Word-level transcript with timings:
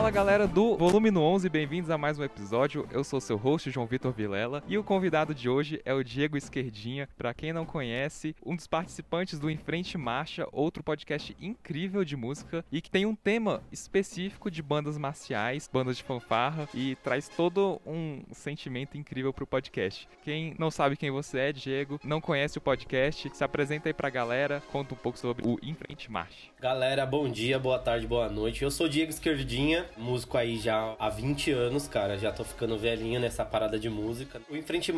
Fala 0.00 0.10
galera 0.10 0.48
do 0.48 0.78
Volume 0.78 1.10
no 1.10 1.20
11, 1.20 1.46
bem-vindos 1.50 1.90
a 1.90 1.98
mais 1.98 2.18
um 2.18 2.24
episódio. 2.24 2.88
Eu 2.90 3.04
sou 3.04 3.20
seu 3.20 3.36
host, 3.36 3.70
João 3.70 3.86
Vitor 3.86 4.10
Vilela, 4.10 4.64
e 4.66 4.78
o 4.78 4.82
convidado 4.82 5.34
de 5.34 5.46
hoje 5.46 5.78
é 5.84 5.92
o 5.92 6.02
Diego 6.02 6.38
Esquerdinha. 6.38 7.06
Para 7.18 7.34
quem 7.34 7.52
não 7.52 7.66
conhece, 7.66 8.34
um 8.42 8.56
dos 8.56 8.66
participantes 8.66 9.38
do 9.38 9.50
Em 9.50 9.58
Frente 9.58 9.98
Marcha, 9.98 10.48
outro 10.52 10.82
podcast 10.82 11.36
incrível 11.38 12.02
de 12.02 12.16
música 12.16 12.64
e 12.72 12.80
que 12.80 12.90
tem 12.90 13.04
um 13.04 13.14
tema 13.14 13.62
específico 13.70 14.50
de 14.50 14.62
bandas 14.62 14.96
marciais, 14.96 15.68
bandas 15.70 15.98
de 15.98 16.02
fanfarra 16.02 16.66
e 16.72 16.96
traz 17.04 17.28
todo 17.28 17.78
um 17.86 18.22
sentimento 18.32 18.96
incrível 18.96 19.34
pro 19.34 19.46
podcast. 19.46 20.08
Quem 20.24 20.54
não 20.58 20.70
sabe 20.70 20.96
quem 20.96 21.10
você 21.10 21.38
é, 21.40 21.52
Diego, 21.52 22.00
não 22.02 22.22
conhece 22.22 22.56
o 22.56 22.62
podcast, 22.62 23.30
se 23.34 23.44
apresenta 23.44 23.90
aí 23.90 23.92
pra 23.92 24.08
galera, 24.08 24.62
conta 24.72 24.94
um 24.94 24.96
pouco 24.98 25.18
sobre 25.18 25.46
o 25.46 25.58
Em 25.62 25.74
Frente 25.74 26.10
Marcha. 26.10 26.48
Galera, 26.58 27.04
bom 27.04 27.28
dia, 27.28 27.58
boa 27.58 27.78
tarde, 27.78 28.06
boa 28.06 28.30
noite. 28.30 28.64
Eu 28.64 28.70
sou 28.70 28.88
Diego 28.88 29.10
Esquerdinha, 29.10 29.89
músico 29.96 30.36
aí 30.36 30.56
já 30.56 30.94
há 30.98 31.08
20 31.08 31.50
anos, 31.52 31.88
cara. 31.88 32.18
Já 32.18 32.32
tô 32.32 32.44
ficando 32.44 32.78
velhinho 32.78 33.20
nessa 33.20 33.44
parada 33.44 33.78
de 33.78 33.88
música. 33.88 34.40
O 34.48 34.56
Em 34.56 34.62
Frente 34.62 34.92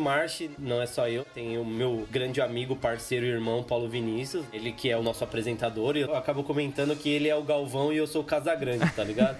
não 0.57 0.81
é 0.81 0.85
só 0.85 1.07
eu, 1.07 1.25
tem 1.33 1.57
o 1.57 1.65
meu 1.65 2.07
grande 2.11 2.41
amigo, 2.41 2.75
parceiro 2.75 3.25
e 3.25 3.29
irmão 3.29 3.63
Paulo 3.63 3.87
Vinícius, 3.87 4.45
ele 4.51 4.71
que 4.71 4.89
é 4.89 4.97
o 4.97 5.03
nosso 5.03 5.23
apresentador. 5.23 5.97
E 5.97 6.01
eu 6.01 6.15
acabo 6.15 6.43
comentando 6.43 6.95
que 6.95 7.09
ele 7.09 7.27
é 7.27 7.35
o 7.35 7.43
Galvão 7.43 7.91
e 7.91 7.97
eu 7.97 8.07
sou 8.07 8.21
o 8.21 8.25
Casagrande, 8.25 8.89
tá 8.91 9.03
ligado? 9.03 9.37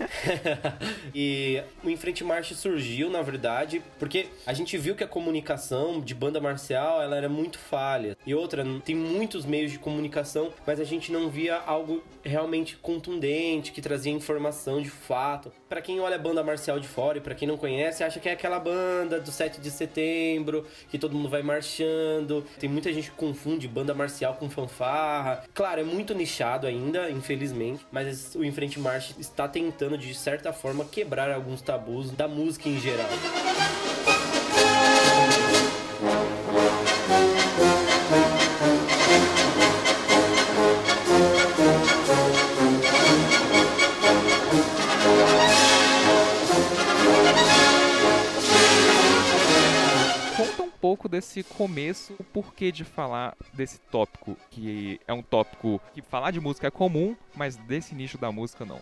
e 1.13 1.61
o 1.83 1.89
Em 1.89 1.97
Frente 1.97 2.23
surgiu, 2.55 3.09
na 3.09 3.21
verdade, 3.21 3.81
porque 3.99 4.27
a 4.45 4.53
gente 4.53 4.77
viu 4.77 4.95
que 4.95 5.03
a 5.03 5.07
comunicação 5.07 6.01
de 6.01 6.13
banda 6.13 6.39
marcial 6.39 7.01
ela 7.01 7.15
era 7.15 7.29
muito 7.29 7.57
falha. 7.57 8.17
E 8.25 8.33
outra, 8.33 8.65
tem 8.83 8.95
muitos 8.95 9.45
meios 9.45 9.71
de 9.71 9.79
comunicação, 9.79 10.51
mas 10.65 10.79
a 10.79 10.83
gente 10.83 11.11
não 11.11 11.29
via 11.29 11.57
algo 11.57 12.03
realmente 12.23 12.77
contundente, 12.77 13.71
que 13.71 13.81
trazia 13.81 14.11
informação 14.11 14.81
de 14.81 14.89
fato. 14.89 15.42
Para 15.67 15.81
quem 15.81 15.99
olha 15.99 16.15
a 16.15 16.19
banda 16.19 16.43
marcial 16.43 16.79
de 16.79 16.87
fora 16.87 17.17
e 17.17 17.21
para 17.21 17.35
quem 17.35 17.47
não 17.47 17.57
conhece, 17.57 18.03
acha 18.03 18.19
que 18.19 18.29
é 18.29 18.33
aquela 18.33 18.59
banda 18.59 19.19
do 19.19 19.31
7 19.31 19.59
de 19.59 19.71
setembro, 19.71 20.65
que 20.89 20.97
todo 20.97 21.15
mundo 21.15 21.29
vai 21.29 21.41
marchando. 21.41 22.45
Tem 22.59 22.69
muita 22.69 22.91
gente 22.93 23.09
que 23.11 23.17
confunde 23.17 23.67
banda 23.67 23.93
marcial 23.93 24.35
com 24.35 24.49
fanfarra. 24.49 25.43
Claro, 25.53 25.81
é 25.81 25.83
muito 25.83 26.13
nichado 26.13 26.67
ainda, 26.67 27.09
infelizmente, 27.09 27.85
mas 27.91 28.35
o 28.35 28.43
Enfrente 28.43 28.79
March 28.79 29.15
está 29.19 29.47
tentando 29.47 29.97
de 29.97 30.13
certa 30.13 30.53
forma 30.53 30.85
quebrar 30.85 31.31
alguns 31.31 31.61
tabus 31.61 32.11
da 32.11 32.27
música 32.27 32.69
em 32.69 32.79
geral. 32.79 33.09
Pouco 50.93 51.09
desse 51.09 51.41
começo, 51.41 52.13
o 52.19 52.23
porquê 52.23 52.71
de 52.71 52.83
falar 52.83 53.35
desse 53.51 53.79
tópico, 53.79 54.37
que 54.51 55.01
é 55.07 55.13
um 55.13 55.23
tópico 55.23 55.81
que 55.91 56.03
falar 56.03 56.29
de 56.29 56.39
música 56.39 56.67
é 56.67 56.71
comum, 56.71 57.15
mas 57.35 57.55
desse 57.55 57.95
nicho 57.95 58.15
da 58.19 58.31
música 58.31 58.63
não 58.63 58.79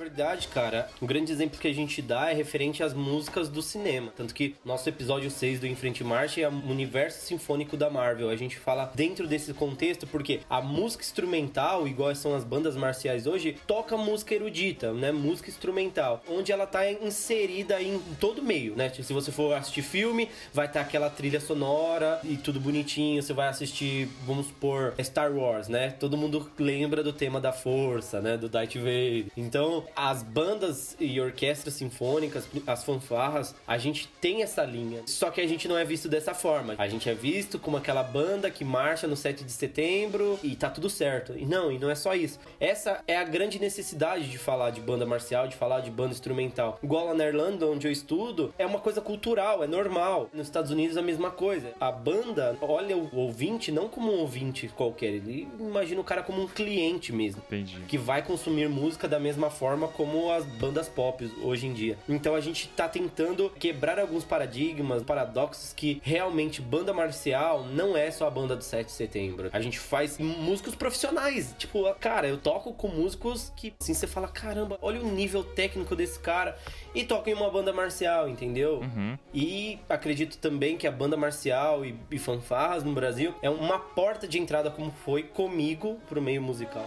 verdade, 0.00 0.48
cara, 0.48 0.88
o 0.98 1.06
grande 1.06 1.30
exemplo 1.30 1.60
que 1.60 1.68
a 1.68 1.74
gente 1.74 2.00
dá 2.00 2.30
é 2.30 2.32
referente 2.32 2.82
às 2.82 2.94
músicas 2.94 3.50
do 3.50 3.60
cinema. 3.60 4.10
Tanto 4.16 4.34
que 4.34 4.56
nosso 4.64 4.88
episódio 4.88 5.30
6 5.30 5.60
do 5.60 5.66
Em 5.66 5.74
Frente 5.74 6.02
Marcha 6.02 6.40
é 6.40 6.48
o 6.48 6.52
universo 6.52 7.26
sinfônico 7.26 7.76
da 7.76 7.90
Marvel. 7.90 8.30
A 8.30 8.36
gente 8.36 8.56
fala 8.56 8.90
dentro 8.94 9.26
desse 9.26 9.52
contexto 9.52 10.06
porque 10.06 10.40
a 10.48 10.62
música 10.62 11.04
instrumental, 11.04 11.86
igual 11.86 12.14
são 12.14 12.34
as 12.34 12.44
bandas 12.44 12.76
marciais 12.76 13.26
hoje, 13.26 13.58
toca 13.66 13.94
música 13.94 14.34
erudita, 14.34 14.90
né? 14.94 15.12
Música 15.12 15.50
instrumental, 15.50 16.24
onde 16.26 16.50
ela 16.50 16.66
tá 16.66 16.90
inserida 16.90 17.82
em 17.82 17.98
todo 18.18 18.42
meio, 18.42 18.74
né? 18.74 18.88
Se 18.88 19.12
você 19.12 19.30
for 19.30 19.52
assistir 19.52 19.82
filme, 19.82 20.30
vai 20.50 20.64
estar 20.64 20.80
tá 20.80 20.86
aquela 20.86 21.10
trilha 21.10 21.40
sonora 21.40 22.20
e 22.24 22.38
tudo 22.38 22.58
bonitinho. 22.58 23.22
Você 23.22 23.34
vai 23.34 23.48
assistir, 23.48 24.08
vamos 24.26 24.46
supor, 24.46 24.94
Star 25.02 25.30
Wars, 25.30 25.68
né? 25.68 25.90
Todo 26.00 26.16
mundo 26.16 26.50
lembra 26.58 27.02
do 27.02 27.12
tema 27.12 27.38
da 27.38 27.52
força, 27.52 28.22
né? 28.22 28.38
Do 28.38 28.48
Darth 28.48 28.76
Vader. 28.76 29.26
Então, 29.36 29.84
as 29.94 30.22
bandas 30.22 30.96
e 30.98 31.20
orquestras 31.20 31.74
sinfônicas, 31.74 32.46
as 32.66 32.84
fanfarras, 32.84 33.54
a 33.66 33.78
gente 33.78 34.08
tem 34.20 34.42
essa 34.42 34.62
linha. 34.64 35.02
Só 35.06 35.30
que 35.30 35.40
a 35.40 35.46
gente 35.46 35.68
não 35.68 35.76
é 35.76 35.84
visto 35.84 36.08
dessa 36.08 36.34
forma. 36.34 36.74
A 36.78 36.88
gente 36.88 37.08
é 37.08 37.14
visto 37.14 37.58
como 37.58 37.76
aquela 37.76 38.02
banda 38.02 38.50
que 38.50 38.64
marcha 38.64 39.06
no 39.06 39.16
7 39.16 39.44
de 39.44 39.52
setembro 39.52 40.38
e 40.42 40.56
tá 40.56 40.70
tudo 40.70 40.88
certo. 40.88 41.36
E 41.36 41.44
não, 41.44 41.70
e 41.70 41.78
não 41.78 41.90
é 41.90 41.94
só 41.94 42.14
isso. 42.14 42.38
Essa 42.58 43.02
é 43.06 43.16
a 43.16 43.24
grande 43.24 43.58
necessidade 43.58 44.28
de 44.28 44.38
falar 44.38 44.70
de 44.70 44.80
banda 44.80 45.06
marcial, 45.06 45.48
de 45.48 45.56
falar 45.56 45.80
de 45.80 45.90
banda 45.90 46.12
instrumental. 46.12 46.78
Igual 46.82 47.06
lá 47.06 47.14
na 47.14 47.26
Irlanda, 47.26 47.66
onde 47.66 47.86
eu 47.86 47.92
estudo, 47.92 48.54
é 48.58 48.66
uma 48.66 48.80
coisa 48.80 49.00
cultural, 49.00 49.62
é 49.62 49.66
normal. 49.66 50.28
Nos 50.32 50.46
Estados 50.46 50.70
Unidos 50.70 50.96
a 50.96 51.02
mesma 51.02 51.30
coisa. 51.30 51.72
A 51.80 51.92
banda 51.92 52.56
olha 52.60 52.96
o 52.96 53.08
ouvinte 53.16 53.70
não 53.72 53.88
como 53.88 54.12
um 54.12 54.20
ouvinte 54.20 54.68
qualquer, 54.68 55.14
ele 55.14 55.48
imagina 55.58 56.00
o 56.00 56.04
cara 56.04 56.22
como 56.22 56.42
um 56.42 56.48
cliente 56.48 57.12
mesmo. 57.12 57.42
Entendi. 57.46 57.78
Que 57.88 57.98
vai 57.98 58.22
consumir 58.22 58.68
música 58.68 59.08
da 59.08 59.18
mesma 59.18 59.50
forma 59.50 59.79
forma 59.80 59.88
como 59.88 60.30
as 60.30 60.44
bandas 60.44 60.88
pop 60.88 61.30
hoje 61.42 61.66
em 61.66 61.72
dia. 61.72 61.96
Então 62.08 62.34
a 62.34 62.40
gente 62.40 62.68
tá 62.68 62.88
tentando 62.88 63.50
quebrar 63.50 63.98
alguns 63.98 64.24
paradigmas, 64.24 65.02
paradoxos 65.02 65.72
que 65.72 66.00
realmente 66.02 66.60
banda 66.60 66.92
marcial 66.92 67.64
não 67.64 67.96
é 67.96 68.10
só 68.10 68.26
a 68.26 68.30
banda 68.30 68.56
do 68.56 68.64
7 68.64 68.86
de 68.86 68.92
setembro. 68.92 69.48
A 69.52 69.60
gente 69.60 69.78
faz 69.78 70.18
músicos 70.18 70.74
profissionais. 70.74 71.54
Tipo, 71.58 71.92
cara, 71.94 72.28
eu 72.28 72.36
toco 72.36 72.72
com 72.74 72.88
músicos 72.88 73.52
que 73.56 73.72
assim 73.80 73.94
você 73.94 74.06
fala, 74.06 74.28
caramba, 74.28 74.78
olha 74.82 75.00
o 75.00 75.10
nível 75.10 75.42
técnico 75.42 75.96
desse 75.96 76.18
cara 76.18 76.56
e 76.94 77.04
toca 77.04 77.30
em 77.30 77.34
uma 77.34 77.50
banda 77.50 77.72
marcial, 77.72 78.28
entendeu? 78.28 78.80
Uhum. 78.80 79.16
E 79.32 79.78
acredito 79.88 80.36
também 80.38 80.76
que 80.76 80.86
a 80.86 80.92
banda 80.92 81.16
marcial 81.16 81.84
e, 81.84 81.94
e 82.10 82.18
fanfarras 82.18 82.84
no 82.84 82.92
Brasil 82.92 83.34
é 83.42 83.48
uma 83.48 83.78
porta 83.78 84.26
de 84.26 84.38
entrada 84.38 84.70
como 84.70 84.90
foi 85.04 85.22
comigo 85.22 85.98
pro 86.08 86.20
meio 86.20 86.42
musical. 86.42 86.86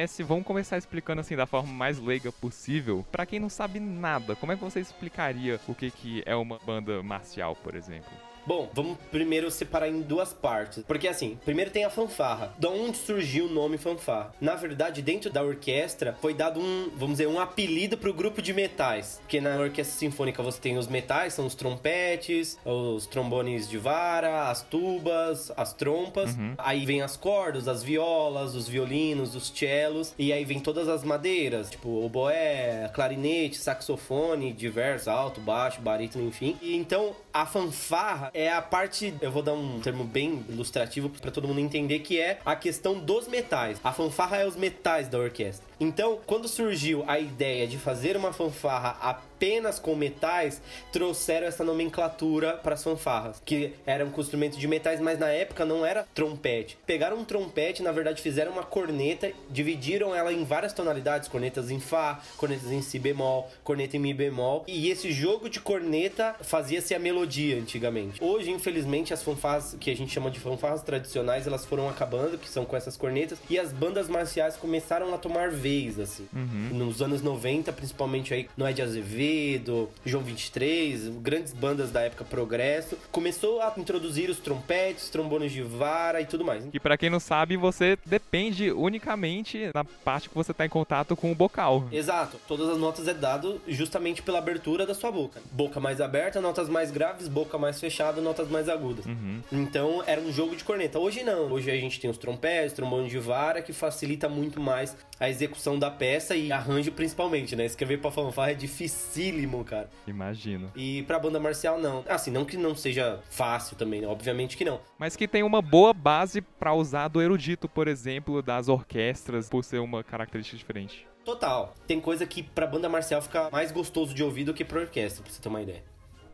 Conhece, 0.00 0.22
vamos 0.22 0.46
começar 0.46 0.78
explicando 0.78 1.20
assim 1.20 1.36
da 1.36 1.46
forma 1.46 1.70
mais 1.70 1.98
leiga 1.98 2.32
possível. 2.32 3.04
Para 3.12 3.26
quem 3.26 3.38
não 3.38 3.50
sabe 3.50 3.78
nada, 3.78 4.34
como 4.34 4.50
é 4.50 4.56
que 4.56 4.64
você 4.64 4.80
explicaria 4.80 5.60
o 5.68 5.74
que, 5.74 5.90
que 5.90 6.22
é 6.24 6.34
uma 6.34 6.58
banda 6.64 7.02
marcial, 7.02 7.54
por 7.56 7.74
exemplo? 7.74 8.10
Bom, 8.46 8.68
vamos 8.72 8.98
primeiro 9.10 9.50
separar 9.50 9.88
em 9.88 10.00
duas 10.00 10.32
partes. 10.32 10.82
Porque 10.86 11.08
assim, 11.08 11.38
primeiro 11.44 11.70
tem 11.70 11.84
a 11.84 11.90
fanfarra. 11.90 12.52
Da 12.58 12.68
onde 12.68 12.96
surgiu 12.96 13.46
o 13.46 13.50
nome 13.50 13.78
fanfarra? 13.78 14.34
Na 14.40 14.54
verdade, 14.54 15.02
dentro 15.02 15.30
da 15.30 15.42
orquestra 15.42 16.16
foi 16.20 16.34
dado 16.34 16.60
um, 16.60 16.90
vamos 16.96 17.18
dizer, 17.18 17.28
um 17.28 17.38
apelido 17.38 17.96
pro 17.96 18.12
grupo 18.12 18.40
de 18.40 18.52
metais. 18.52 19.18
Porque 19.20 19.40
na 19.40 19.56
orquestra 19.56 19.98
sinfônica 19.98 20.42
você 20.42 20.60
tem 20.60 20.78
os 20.78 20.88
metais, 20.88 21.34
são 21.34 21.46
os 21.46 21.54
trompetes, 21.54 22.58
os 22.64 23.06
trombones 23.06 23.68
de 23.68 23.78
vara, 23.78 24.48
as 24.48 24.62
tubas, 24.62 25.52
as 25.56 25.72
trompas. 25.72 26.34
Uhum. 26.34 26.54
Aí 26.58 26.84
vem 26.86 27.02
as 27.02 27.16
cordas, 27.16 27.68
as 27.68 27.82
violas, 27.82 28.54
os 28.54 28.68
violinos, 28.68 29.34
os 29.34 29.48
cellos. 29.48 30.14
E 30.18 30.32
aí 30.32 30.44
vem 30.44 30.60
todas 30.60 30.88
as 30.88 31.04
madeiras, 31.04 31.70
tipo 31.70 32.04
oboé, 32.04 32.90
clarinete, 32.94 33.58
saxofone, 33.58 34.52
diversos, 34.52 35.08
alto, 35.08 35.40
baixo, 35.40 35.80
barítono, 35.80 36.26
enfim. 36.26 36.56
E 36.62 36.76
então 36.76 37.14
a 37.32 37.46
fanfarra 37.46 38.30
é 38.34 38.50
a 38.50 38.60
parte, 38.60 39.14
eu 39.20 39.30
vou 39.30 39.42
dar 39.42 39.52
um 39.52 39.80
termo 39.80 40.04
bem 40.04 40.44
ilustrativo 40.48 41.08
para 41.08 41.30
todo 41.30 41.46
mundo 41.46 41.60
entender 41.60 42.00
que 42.00 42.18
é 42.18 42.40
a 42.44 42.56
questão 42.56 42.98
dos 42.98 43.28
metais. 43.28 43.78
A 43.82 43.92
fanfarra 43.92 44.38
é 44.38 44.46
os 44.46 44.56
metais 44.56 45.08
da 45.08 45.18
orquestra. 45.18 45.69
Então, 45.80 46.18
quando 46.26 46.46
surgiu 46.46 47.02
a 47.06 47.18
ideia 47.18 47.66
de 47.66 47.78
fazer 47.78 48.14
uma 48.14 48.34
fanfarra 48.34 48.98
apenas 49.00 49.78
com 49.78 49.96
metais, 49.96 50.60
trouxeram 50.92 51.46
essa 51.46 51.64
nomenclatura 51.64 52.52
para 52.52 52.74
as 52.74 52.84
fanfarras, 52.84 53.40
que 53.46 53.72
eram 53.86 54.10
com 54.10 54.20
instrumentos 54.20 54.58
de 54.58 54.68
metais, 54.68 55.00
mas 55.00 55.18
na 55.18 55.30
época 55.30 55.64
não 55.64 55.86
era 55.86 56.06
trompete. 56.14 56.76
Pegaram 56.84 57.16
um 57.16 57.24
trompete, 57.24 57.82
na 57.82 57.92
verdade 57.92 58.20
fizeram 58.20 58.52
uma 58.52 58.62
corneta, 58.62 59.32
dividiram 59.48 60.14
ela 60.14 60.30
em 60.30 60.44
várias 60.44 60.74
tonalidades, 60.74 61.30
cornetas 61.30 61.70
em 61.70 61.80
fá, 61.80 62.20
cornetas 62.36 62.70
em 62.70 62.82
si 62.82 62.98
bemol, 62.98 63.50
corneta 63.64 63.96
em 63.96 64.00
mi 64.00 64.12
bemol, 64.12 64.64
e 64.68 64.90
esse 64.90 65.10
jogo 65.10 65.48
de 65.48 65.60
corneta 65.60 66.36
fazia-se 66.42 66.94
a 66.94 66.98
melodia 66.98 67.56
antigamente. 67.56 68.22
Hoje, 68.22 68.50
infelizmente, 68.50 69.14
as 69.14 69.22
fanfarras 69.22 69.74
que 69.80 69.90
a 69.90 69.96
gente 69.96 70.12
chama 70.12 70.30
de 70.30 70.38
fanfarras 70.38 70.82
tradicionais, 70.82 71.46
elas 71.46 71.64
foram 71.64 71.88
acabando, 71.88 72.36
que 72.36 72.50
são 72.50 72.66
com 72.66 72.76
essas 72.76 72.98
cornetas, 72.98 73.38
e 73.48 73.58
as 73.58 73.72
bandas 73.72 74.10
marciais 74.10 74.58
começaram 74.58 75.14
a 75.14 75.16
tomar 75.16 75.50
vez 75.50 75.69
vez, 75.70 76.00
assim. 76.00 76.26
Uhum. 76.32 76.70
Nos 76.72 77.00
anos 77.00 77.22
90, 77.22 77.72
principalmente 77.72 78.34
aí 78.34 78.48
no 78.56 78.68
Ed 78.68 78.82
Azevedo, 78.82 79.88
João 80.04 80.24
23, 80.24 81.08
grandes 81.20 81.52
bandas 81.52 81.92
da 81.92 82.00
época 82.00 82.24
Progresso, 82.24 82.96
começou 83.12 83.60
a 83.60 83.72
introduzir 83.76 84.28
os 84.28 84.38
trompetes, 84.38 85.08
trombones 85.08 85.52
de 85.52 85.62
vara 85.62 86.20
e 86.20 86.26
tudo 86.26 86.44
mais. 86.44 86.64
E 86.72 86.80
para 86.80 86.98
quem 86.98 87.08
não 87.08 87.20
sabe, 87.20 87.56
você 87.56 87.96
depende 88.04 88.72
unicamente 88.72 89.70
na 89.72 89.84
parte 89.84 90.28
que 90.28 90.34
você 90.34 90.52
tá 90.52 90.66
em 90.66 90.68
contato 90.68 91.14
com 91.14 91.30
o 91.30 91.34
bocal. 91.34 91.88
Exato. 91.92 92.38
Todas 92.48 92.68
as 92.68 92.78
notas 92.78 93.06
é 93.06 93.14
dado 93.14 93.60
justamente 93.68 94.22
pela 94.22 94.38
abertura 94.38 94.84
da 94.84 94.94
sua 94.94 95.10
boca. 95.10 95.40
Boca 95.52 95.78
mais 95.78 96.00
aberta, 96.00 96.40
notas 96.40 96.68
mais 96.68 96.90
graves, 96.90 97.28
boca 97.28 97.56
mais 97.58 97.78
fechada, 97.78 98.20
notas 98.20 98.48
mais 98.48 98.68
agudas. 98.68 99.06
Uhum. 99.06 99.40
Então 99.52 100.02
era 100.06 100.20
um 100.20 100.32
jogo 100.32 100.56
de 100.56 100.64
corneta. 100.64 100.98
Hoje 100.98 101.22
não. 101.22 101.52
Hoje 101.52 101.70
a 101.70 101.76
gente 101.76 102.00
tem 102.00 102.10
os 102.10 102.18
trompetes, 102.18 102.72
trombone 102.72 103.08
de 103.08 103.18
vara, 103.18 103.62
que 103.62 103.72
facilita 103.72 104.28
muito 104.28 104.60
mais 104.60 104.96
a 105.20 105.28
execução 105.28 105.59
da 105.78 105.90
peça 105.90 106.34
e 106.34 106.50
arranjo 106.52 106.92
principalmente, 106.92 107.54
né? 107.54 107.64
Escrever 107.64 108.00
pra 108.00 108.10
fanfarra 108.10 108.52
é 108.52 108.54
dificílimo, 108.54 109.64
cara. 109.64 109.90
Imagino. 110.06 110.70
E 110.74 111.02
pra 111.04 111.18
banda 111.18 111.38
marcial, 111.38 111.78
não. 111.78 112.04
Assim, 112.08 112.30
não 112.30 112.44
que 112.44 112.56
não 112.56 112.74
seja 112.74 113.20
fácil 113.30 113.76
também, 113.76 114.00
né? 114.00 114.06
Obviamente 114.06 114.56
que 114.56 114.64
não. 114.64 114.80
Mas 114.98 115.16
que 115.16 115.28
tem 115.28 115.42
uma 115.42 115.60
boa 115.60 115.92
base 115.92 116.40
para 116.40 116.72
usar 116.72 117.08
do 117.08 117.20
erudito, 117.20 117.68
por 117.68 117.88
exemplo, 117.88 118.42
das 118.42 118.68
orquestras, 118.68 119.48
por 119.48 119.64
ser 119.64 119.78
uma 119.78 120.02
característica 120.02 120.56
diferente. 120.56 121.06
Total. 121.24 121.74
Tem 121.86 122.00
coisa 122.00 122.26
que 122.26 122.42
pra 122.42 122.66
banda 122.66 122.88
marcial 122.88 123.20
fica 123.20 123.50
mais 123.50 123.70
gostoso 123.70 124.14
de 124.14 124.22
ouvir 124.22 124.44
do 124.44 124.54
que 124.54 124.64
pra 124.64 124.80
orquestra, 124.80 125.22
pra 125.22 125.32
você 125.32 125.40
ter 125.40 125.48
uma 125.48 125.62
ideia. 125.62 125.84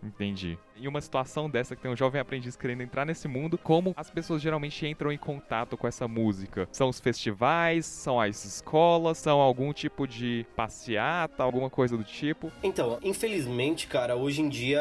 Entendi. 0.07 0.59
Em 0.79 0.87
uma 0.87 1.01
situação 1.01 1.49
dessa 1.49 1.75
que 1.75 1.83
tem 1.83 1.91
um 1.91 1.97
jovem 1.97 2.21
aprendiz 2.21 2.55
querendo 2.55 2.83
entrar 2.83 3.07
nesse 3.07 3.27
mundo, 3.27 3.57
como 3.57 3.95
as 3.97 4.11
pessoas 4.11 4.43
geralmente 4.43 4.87
entram 4.87 5.11
em 5.11 5.17
contato 5.17 5.77
com 5.77 5.89
essa 5.89 6.07
música? 6.07 6.69
São 6.71 6.89
os 6.89 7.01
festivais? 7.01 7.87
São 7.87 8.21
as 8.21 8.45
escolas? 8.45 9.19
São 9.19 9.41
algum 9.41 9.73
tipo 9.73 10.07
de 10.07 10.47
passeata? 10.55 11.43
Alguma 11.43 11.71
coisa 11.71 11.97
do 11.97 12.05
tipo? 12.05 12.53
Então, 12.63 12.99
infelizmente, 13.03 13.87
cara, 13.87 14.17
hoje 14.17 14.43
em 14.43 14.49
dia 14.49 14.81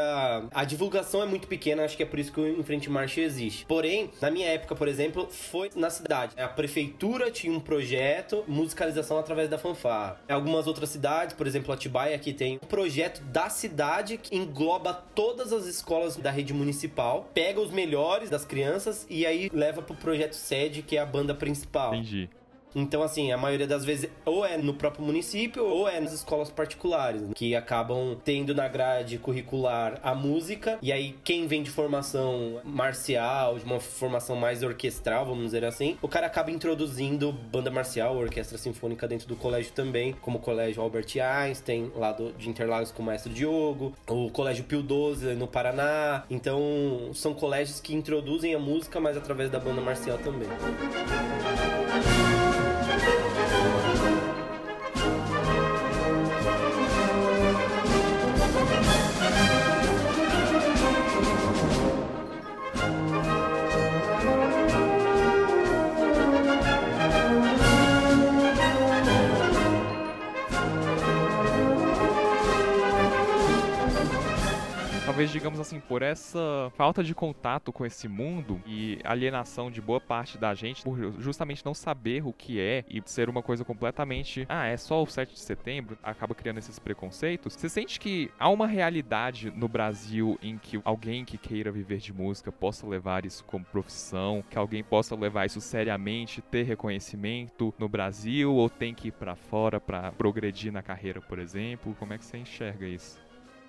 a 0.54 0.66
divulgação 0.66 1.24
é 1.24 1.26
muito 1.26 1.48
pequena, 1.48 1.86
acho 1.86 1.96
que 1.96 2.04
é 2.04 2.06
por 2.06 2.20
isso 2.20 2.32
que 2.32 2.42
o 2.42 2.60
Enfrente 2.60 2.90
Marcha 2.90 3.22
existe. 3.22 3.66
Porém, 3.66 4.12
na 4.22 4.30
minha 4.30 4.48
época, 4.48 4.76
por 4.76 4.88
exemplo, 4.88 5.28
foi 5.32 5.70
na 5.76 5.90
cidade. 5.90 6.36
A 6.38 6.48
prefeitura 6.48 7.32
tinha 7.32 7.54
um 7.54 7.60
projeto, 7.60 8.44
musicalização 8.48 9.18
através 9.18 9.50
da 9.50 9.58
fanfarra. 9.58 10.20
Em 10.28 10.34
algumas 10.34 10.68
outras 10.68 10.90
cidades, 10.90 11.36
por 11.36 11.48
exemplo, 11.48 11.74
Atibaia, 11.74 12.16
aqui 12.16 12.34
tem 12.34 12.60
um 12.62 12.68
projeto 12.68 13.22
da 13.24 13.50
cidade 13.50 14.18
que 14.18 14.36
engloba 14.36 14.94
todas 15.16 15.54
as 15.54 15.66
escolas 15.66 16.18
da 16.18 16.30
rede 16.30 16.54
municipal, 16.54 17.30
pega 17.34 17.60
os 17.60 17.72
melhores 17.72 18.30
das 18.30 18.46
crianças 18.46 19.08
e 19.10 19.26
aí 19.26 19.50
leva 19.54 19.82
pro 19.82 19.96
projeto 19.96 20.34
sede, 20.34 20.82
que 20.82 20.98
é 20.98 21.00
a 21.00 21.06
banda 21.06 21.34
principal. 21.34 21.96
Entendi. 21.96 22.30
Então, 22.76 23.02
assim, 23.02 23.32
a 23.32 23.38
maioria 23.38 23.66
das 23.66 23.86
vezes 23.86 24.10
ou 24.26 24.46
é 24.46 24.58
no 24.58 24.74
próprio 24.74 25.06
município 25.06 25.66
ou 25.66 25.88
é 25.88 26.02
nas 26.02 26.12
escolas 26.12 26.52
particulares, 26.52 27.22
né? 27.22 27.30
que 27.34 27.56
acabam 27.56 28.18
tendo 28.24 28.54
na 28.54 28.68
grade 28.68 29.18
curricular 29.18 29.98
a 30.04 30.14
música. 30.14 30.78
E 30.82 30.92
aí, 30.92 31.16
quem 31.24 31.48
vem 31.48 31.64
de 31.64 31.70
formação 31.70 32.60
marcial, 32.66 33.58
de 33.58 33.64
uma 33.64 33.80
formação 33.80 34.36
mais 34.36 34.62
orquestral, 34.62 35.26
vamos 35.26 35.46
dizer 35.46 35.64
assim, 35.64 35.98
o 36.02 36.08
cara 36.08 36.28
acaba 36.28 36.52
introduzindo 36.52 37.32
banda 37.32 37.72
marcial, 37.72 38.18
orquestra 38.18 38.58
sinfônica 38.58 39.08
dentro 39.08 39.28
do 39.28 39.36
colégio 39.36 39.72
também, 39.72 40.14
como 40.22 40.38
o 40.38 40.42
colégio 40.42 40.82
Albert 40.82 41.08
Einstein, 41.18 41.92
lá 41.96 42.12
do, 42.12 42.34
de 42.34 42.50
Interlagos 42.50 42.92
com 42.92 43.02
o 43.02 43.06
Maestro 43.06 43.32
Diogo, 43.32 43.94
o 44.08 44.30
colégio 44.30 44.66
Pio 44.66 44.82
XII 44.82 45.34
no 45.36 45.48
Paraná. 45.48 46.24
Então, 46.30 47.12
são 47.14 47.34
colégios 47.34 47.80
que 47.80 47.96
introduzem 47.96 48.54
a 48.54 48.60
música, 48.60 49.00
mas 49.00 49.16
através 49.16 49.50
da 49.50 49.60
banda 49.60 49.82
marcial 49.82 50.18
também. 50.18 50.50
Thank 52.98 53.20
you. 53.20 53.25
Talvez, 75.26 75.32
digamos 75.32 75.60
assim, 75.60 75.80
por 75.80 76.02
essa 76.02 76.72
falta 76.76 77.04
de 77.04 77.16
contato 77.16 77.72
com 77.72 77.86
esse 77.86 78.08
mundo 78.08 78.62
e 78.66 79.00
alienação 79.04 79.72
de 79.72 79.82
boa 79.82 80.00
parte 80.00 80.38
da 80.38 80.54
gente, 80.54 80.84
por 80.84 80.98
justamente 81.20 81.66
não 81.66 81.74
saber 81.74 82.26
o 82.26 82.34
que 82.34 82.60
é 82.60 82.84
e 82.90 83.02
ser 83.06 83.30
uma 83.30 83.42
coisa 83.42 83.64
completamente, 83.64 84.46
ah, 84.48 84.68
é 84.68 84.78
só 84.78 85.02
o 85.02 85.08
7 85.08 85.34
de 85.34 85.40
setembro, 85.40 85.98
acaba 86.04 86.36
criando 86.36 86.60
esses 86.60 86.78
preconceitos. 86.80 87.54
Você 87.54 87.70
sente 87.70 88.00
que 88.00 88.30
há 88.40 88.50
uma 88.50 88.68
realidade 88.68 89.52
no 89.56 89.68
Brasil 89.68 90.38
em 90.42 90.58
que 90.58 90.80
alguém 90.84 91.26
que 91.26 91.38
queira 91.38 91.72
viver 91.72 91.98
de 91.98 92.14
música 92.14 92.52
possa 92.52 92.86
levar 92.86 93.26
isso 93.26 93.44
como 93.46 93.66
profissão, 93.66 94.44
que 94.50 94.58
alguém 94.58 94.84
possa 94.84 95.16
levar 95.16 95.46
isso 95.46 95.62
seriamente, 95.62 96.42
ter 96.42 96.64
reconhecimento 96.64 97.74
no 97.80 97.90
Brasil 97.90 98.54
ou 98.54 98.70
tem 98.70 98.94
que 98.94 99.08
ir 99.08 99.12
para 99.12 99.36
fora 99.36 99.80
para 99.80 100.12
progredir 100.12 100.72
na 100.72 100.84
carreira, 100.84 101.22
por 101.22 101.40
exemplo? 101.40 101.96
Como 101.98 102.14
é 102.14 102.18
que 102.18 102.26
você 102.26 102.38
enxerga 102.38 102.86
isso? 102.86 103.25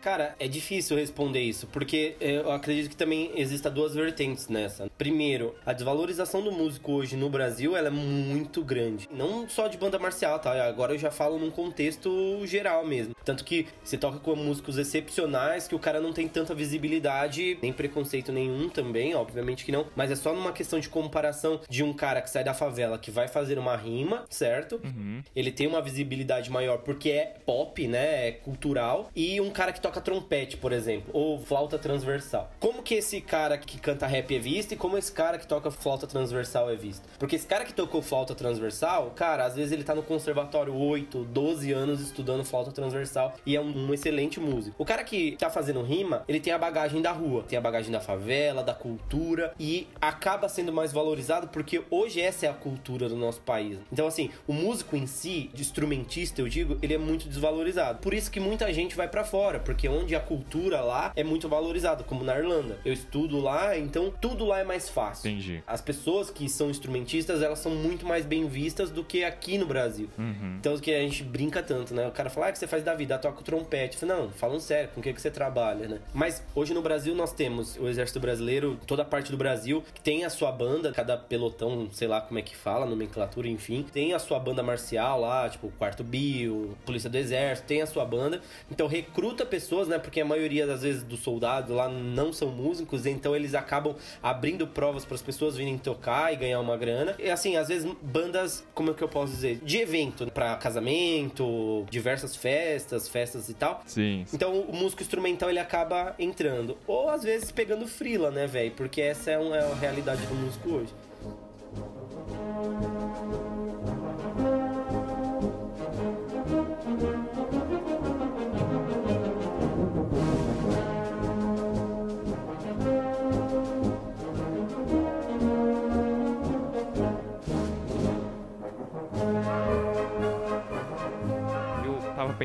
Cara, 0.06 0.36
é 0.38 0.46
difícil 0.46 0.96
responder 0.96 1.40
isso, 1.40 1.66
porque 1.66 2.14
é, 2.20 2.36
eu 2.36 2.52
acredito 2.52 2.90
que 2.90 2.96
também 2.96 3.32
exista 3.34 3.68
duas 3.68 3.92
vertentes 3.92 4.46
nessa. 4.46 4.88
Primeiro, 4.96 5.56
a 5.66 5.72
desvalorização 5.72 6.40
do 6.44 6.52
músico 6.52 6.92
hoje 6.92 7.16
no 7.16 7.28
Brasil, 7.28 7.76
ela 7.76 7.88
é 7.88 7.90
muito 7.90 8.62
grande. 8.62 9.08
Não 9.10 9.48
só 9.48 9.66
de 9.66 9.76
banda 9.76 9.98
marcial, 9.98 10.38
tá? 10.38 10.64
Agora 10.64 10.94
eu 10.94 10.98
já 10.98 11.10
falo 11.10 11.40
num 11.40 11.50
contexto 11.50 12.40
geral 12.44 12.86
mesmo. 12.86 13.16
Tanto 13.24 13.42
que 13.42 13.66
você 13.82 13.98
toca 13.98 14.20
com 14.20 14.36
músicos 14.36 14.78
excepcionais 14.78 15.66
que 15.66 15.74
o 15.74 15.78
cara 15.80 16.00
não 16.00 16.12
tem 16.12 16.28
tanta 16.28 16.54
visibilidade, 16.54 17.58
nem 17.60 17.72
preconceito 17.72 18.30
nenhum 18.30 18.68
também, 18.68 19.12
obviamente 19.16 19.64
que 19.64 19.72
não, 19.72 19.88
mas 19.96 20.12
é 20.12 20.14
só 20.14 20.32
numa 20.32 20.52
questão 20.52 20.78
de 20.78 20.88
comparação 20.88 21.60
de 21.68 21.82
um 21.82 21.92
cara 21.92 22.22
que 22.22 22.30
sai 22.30 22.44
da 22.44 22.54
favela, 22.54 22.96
que 22.96 23.10
vai 23.10 23.26
fazer 23.26 23.58
uma 23.58 23.74
rima, 23.74 24.24
certo? 24.30 24.80
Uhum. 24.84 25.24
Ele 25.34 25.50
tem 25.50 25.66
uma 25.66 25.82
visibilidade 25.82 26.48
maior 26.48 26.78
porque 26.78 27.10
é 27.10 27.34
pop, 27.44 27.88
né? 27.88 28.28
É 28.28 28.30
cultural. 28.30 29.10
E 29.12 29.40
um 29.40 29.50
cara 29.50 29.72
que 29.72 29.80
toca 29.80 29.95
trompete, 30.00 30.56
por 30.56 30.72
exemplo, 30.72 31.10
ou 31.12 31.38
flauta 31.38 31.78
transversal. 31.78 32.50
Como 32.60 32.82
que 32.82 32.94
esse 32.94 33.20
cara 33.20 33.58
que 33.58 33.78
canta 33.78 34.06
rap 34.06 34.34
é 34.34 34.38
visto 34.38 34.72
e 34.72 34.76
como 34.76 34.96
esse 34.96 35.12
cara 35.12 35.38
que 35.38 35.46
toca 35.46 35.70
flauta 35.70 36.06
transversal 36.06 36.70
é 36.70 36.76
visto? 36.76 37.02
Porque 37.18 37.36
esse 37.36 37.46
cara 37.46 37.64
que 37.64 37.72
tocou 37.72 38.02
flauta 38.02 38.34
transversal, 38.34 39.10
cara, 39.14 39.44
às 39.44 39.56
vezes 39.56 39.72
ele 39.72 39.84
tá 39.84 39.94
no 39.94 40.02
conservatório 40.02 40.74
8, 40.74 41.24
12 41.24 41.72
anos 41.72 42.00
estudando 42.00 42.44
flauta 42.44 42.70
transversal 42.72 43.34
e 43.44 43.56
é 43.56 43.60
um, 43.60 43.88
um 43.88 43.94
excelente 43.94 44.40
músico. 44.40 44.74
O 44.78 44.84
cara 44.84 45.04
que 45.04 45.36
tá 45.38 45.50
fazendo 45.50 45.82
rima, 45.82 46.24
ele 46.28 46.40
tem 46.40 46.52
a 46.52 46.58
bagagem 46.58 47.02
da 47.02 47.12
rua, 47.12 47.44
tem 47.48 47.58
a 47.58 47.62
bagagem 47.62 47.90
da 47.90 48.00
favela, 48.00 48.62
da 48.62 48.74
cultura 48.74 49.52
e 49.58 49.86
acaba 50.00 50.48
sendo 50.48 50.72
mais 50.72 50.92
valorizado 50.92 51.48
porque 51.48 51.82
hoje 51.90 52.20
essa 52.20 52.46
é 52.46 52.48
a 52.48 52.54
cultura 52.54 53.08
do 53.08 53.16
nosso 53.16 53.40
país. 53.40 53.78
Então, 53.92 54.06
assim, 54.06 54.30
o 54.46 54.52
músico 54.52 54.96
em 54.96 55.06
si, 55.06 55.50
de 55.52 55.62
instrumentista, 55.62 56.40
eu 56.40 56.48
digo, 56.48 56.78
ele 56.82 56.94
é 56.94 56.98
muito 56.98 57.28
desvalorizado. 57.28 57.98
Por 57.98 58.14
isso 58.14 58.30
que 58.30 58.40
muita 58.40 58.72
gente 58.72 58.96
vai 58.96 59.08
para 59.08 59.24
fora, 59.24 59.58
porque 59.58 59.75
onde 59.86 60.14
a 60.14 60.20
cultura 60.20 60.80
lá 60.80 61.12
é 61.14 61.22
muito 61.22 61.48
valorizada, 61.48 62.02
como 62.02 62.24
na 62.24 62.38
Irlanda. 62.38 62.78
Eu 62.84 62.92
estudo 62.92 63.38
lá, 63.38 63.76
então 63.76 64.12
tudo 64.20 64.46
lá 64.46 64.60
é 64.60 64.64
mais 64.64 64.88
fácil. 64.88 65.30
Entendi. 65.30 65.62
As 65.66 65.80
pessoas 65.80 66.30
que 66.30 66.48
são 66.48 66.70
instrumentistas, 66.70 67.42
elas 67.42 67.58
são 67.58 67.72
muito 67.72 68.06
mais 68.06 68.24
bem 68.24 68.48
vistas 68.48 68.90
do 68.90 69.04
que 69.04 69.24
aqui 69.24 69.58
no 69.58 69.66
Brasil. 69.66 70.08
Uhum. 70.18 70.56
Então 70.58 70.76
que 70.78 70.94
a 70.94 71.00
gente 71.00 71.22
brinca 71.22 71.62
tanto, 71.62 71.94
né? 71.94 72.06
O 72.06 72.12
cara 72.12 72.30
fala, 72.30 72.46
ah, 72.46 72.50
o 72.50 72.52
que 72.52 72.58
você 72.58 72.66
faz 72.66 72.82
da 72.84 72.94
vida? 72.94 73.14
Ah, 73.14 73.18
toca 73.18 73.40
o 73.40 73.42
trompete. 73.42 74.00
Eu 74.00 74.08
falo, 74.08 74.22
não, 74.22 74.30
falando 74.30 74.60
sério, 74.60 74.90
com 74.94 75.00
o 75.00 75.02
que, 75.02 75.12
que 75.12 75.20
você 75.20 75.30
trabalha, 75.30 75.88
né? 75.88 75.98
Mas 76.14 76.42
hoje 76.54 76.72
no 76.72 76.82
Brasil 76.82 77.14
nós 77.14 77.32
temos 77.32 77.76
o 77.76 77.88
Exército 77.88 78.20
Brasileiro, 78.20 78.78
toda 78.86 79.02
a 79.02 79.04
parte 79.04 79.30
do 79.30 79.36
Brasil, 79.36 79.82
que 79.94 80.00
tem 80.00 80.24
a 80.24 80.30
sua 80.30 80.52
banda, 80.52 80.92
cada 80.92 81.16
pelotão, 81.16 81.88
sei 81.92 82.08
lá 82.08 82.20
como 82.20 82.38
é 82.38 82.42
que 82.42 82.56
fala, 82.56 82.86
nomenclatura, 82.86 83.48
enfim, 83.48 83.84
tem 83.92 84.14
a 84.14 84.18
sua 84.18 84.38
banda 84.38 84.62
marcial 84.62 85.20
lá, 85.20 85.48
tipo, 85.48 85.72
Quarto 85.78 86.04
Bio, 86.04 86.76
Polícia 86.84 87.10
do 87.10 87.16
Exército, 87.16 87.66
tem 87.66 87.82
a 87.82 87.86
sua 87.86 88.04
banda. 88.04 88.40
Então 88.70 88.86
recruta 88.86 89.44
pessoas, 89.44 89.65
né? 89.88 89.98
Porque 89.98 90.20
a 90.20 90.24
maioria 90.24 90.66
das 90.66 90.82
vezes 90.82 91.02
dos 91.02 91.20
soldados 91.20 91.74
lá 91.74 91.88
não 91.88 92.32
são 92.32 92.48
músicos, 92.48 93.06
então 93.06 93.34
eles 93.34 93.54
acabam 93.54 93.94
abrindo 94.22 94.66
provas 94.66 95.04
para 95.04 95.14
as 95.14 95.22
pessoas 95.22 95.56
virem 95.56 95.78
tocar 95.78 96.32
e 96.32 96.36
ganhar 96.36 96.60
uma 96.60 96.76
grana. 96.76 97.14
E 97.18 97.30
assim, 97.30 97.56
às 97.56 97.68
vezes 97.68 97.90
bandas, 98.02 98.64
como 98.74 98.90
é 98.90 98.94
que 98.94 99.02
eu 99.02 99.08
posso 99.08 99.32
dizer, 99.32 99.60
de 99.62 99.78
evento, 99.78 100.30
para 100.30 100.56
casamento, 100.56 101.84
diversas 101.90 102.36
festas, 102.36 103.08
festas 103.08 103.48
e 103.48 103.54
tal. 103.54 103.82
Sim. 103.86 104.24
Então 104.32 104.60
o 104.60 104.74
músico 104.74 105.02
instrumental 105.02 105.50
ele 105.50 105.58
acaba 105.58 106.14
entrando. 106.18 106.76
Ou 106.86 107.08
às 107.08 107.22
vezes 107.22 107.50
pegando 107.50 107.86
frila, 107.86 108.30
né, 108.30 108.46
velho? 108.46 108.72
Porque 108.72 109.00
essa 109.00 109.30
é, 109.30 109.38
uma, 109.38 109.56
é 109.56 109.72
a 109.72 109.74
realidade 109.74 110.24
do 110.26 110.34
músico 110.34 110.70
hoje. 110.70 110.92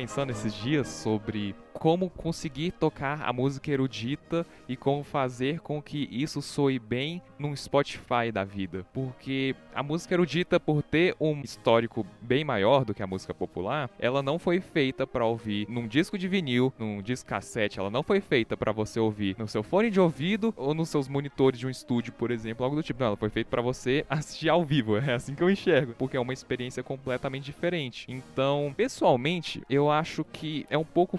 Pensando 0.02 0.32
esses 0.32 0.52
dias 0.52 0.88
sobre 0.88 1.54
como 1.82 2.08
conseguir 2.08 2.70
tocar 2.70 3.22
a 3.22 3.32
música 3.32 3.68
erudita 3.68 4.46
e 4.68 4.76
como 4.76 5.02
fazer 5.02 5.58
com 5.58 5.82
que 5.82 6.08
isso 6.12 6.40
soe 6.40 6.78
bem 6.78 7.20
num 7.36 7.56
Spotify 7.56 8.30
da 8.32 8.44
vida. 8.44 8.86
Porque 8.92 9.56
a 9.74 9.82
música 9.82 10.14
erudita, 10.14 10.60
por 10.60 10.80
ter 10.80 11.16
um 11.18 11.40
histórico 11.40 12.06
bem 12.20 12.44
maior 12.44 12.84
do 12.84 12.94
que 12.94 13.02
a 13.02 13.06
música 13.06 13.34
popular, 13.34 13.90
ela 13.98 14.22
não 14.22 14.38
foi 14.38 14.60
feita 14.60 15.04
para 15.08 15.26
ouvir 15.26 15.68
num 15.68 15.88
disco 15.88 16.16
de 16.16 16.28
vinil, 16.28 16.72
num 16.78 17.02
disco 17.02 17.28
cassete, 17.28 17.80
ela 17.80 17.90
não 17.90 18.04
foi 18.04 18.20
feita 18.20 18.56
para 18.56 18.70
você 18.70 19.00
ouvir 19.00 19.34
no 19.36 19.48
seu 19.48 19.64
fone 19.64 19.90
de 19.90 19.98
ouvido 19.98 20.54
ou 20.56 20.74
nos 20.74 20.88
seus 20.88 21.08
monitores 21.08 21.58
de 21.58 21.66
um 21.66 21.70
estúdio, 21.70 22.12
por 22.12 22.30
exemplo, 22.30 22.62
algo 22.62 22.76
do 22.76 22.82
tipo. 22.84 23.00
Não, 23.00 23.08
ela 23.08 23.16
foi 23.16 23.28
feita 23.28 23.50
para 23.50 23.60
você 23.60 24.06
assistir 24.08 24.48
ao 24.48 24.64
vivo. 24.64 24.92
É 25.02 25.14
assim 25.14 25.34
que 25.34 25.42
eu 25.42 25.50
enxergo, 25.50 25.94
porque 25.98 26.16
é 26.16 26.20
uma 26.20 26.32
experiência 26.32 26.80
completamente 26.80 27.46
diferente. 27.46 28.06
Então, 28.08 28.72
pessoalmente, 28.76 29.60
eu 29.68 29.90
acho 29.90 30.24
que 30.24 30.64
é 30.70 30.78
um 30.78 30.84
pouco 30.84 31.16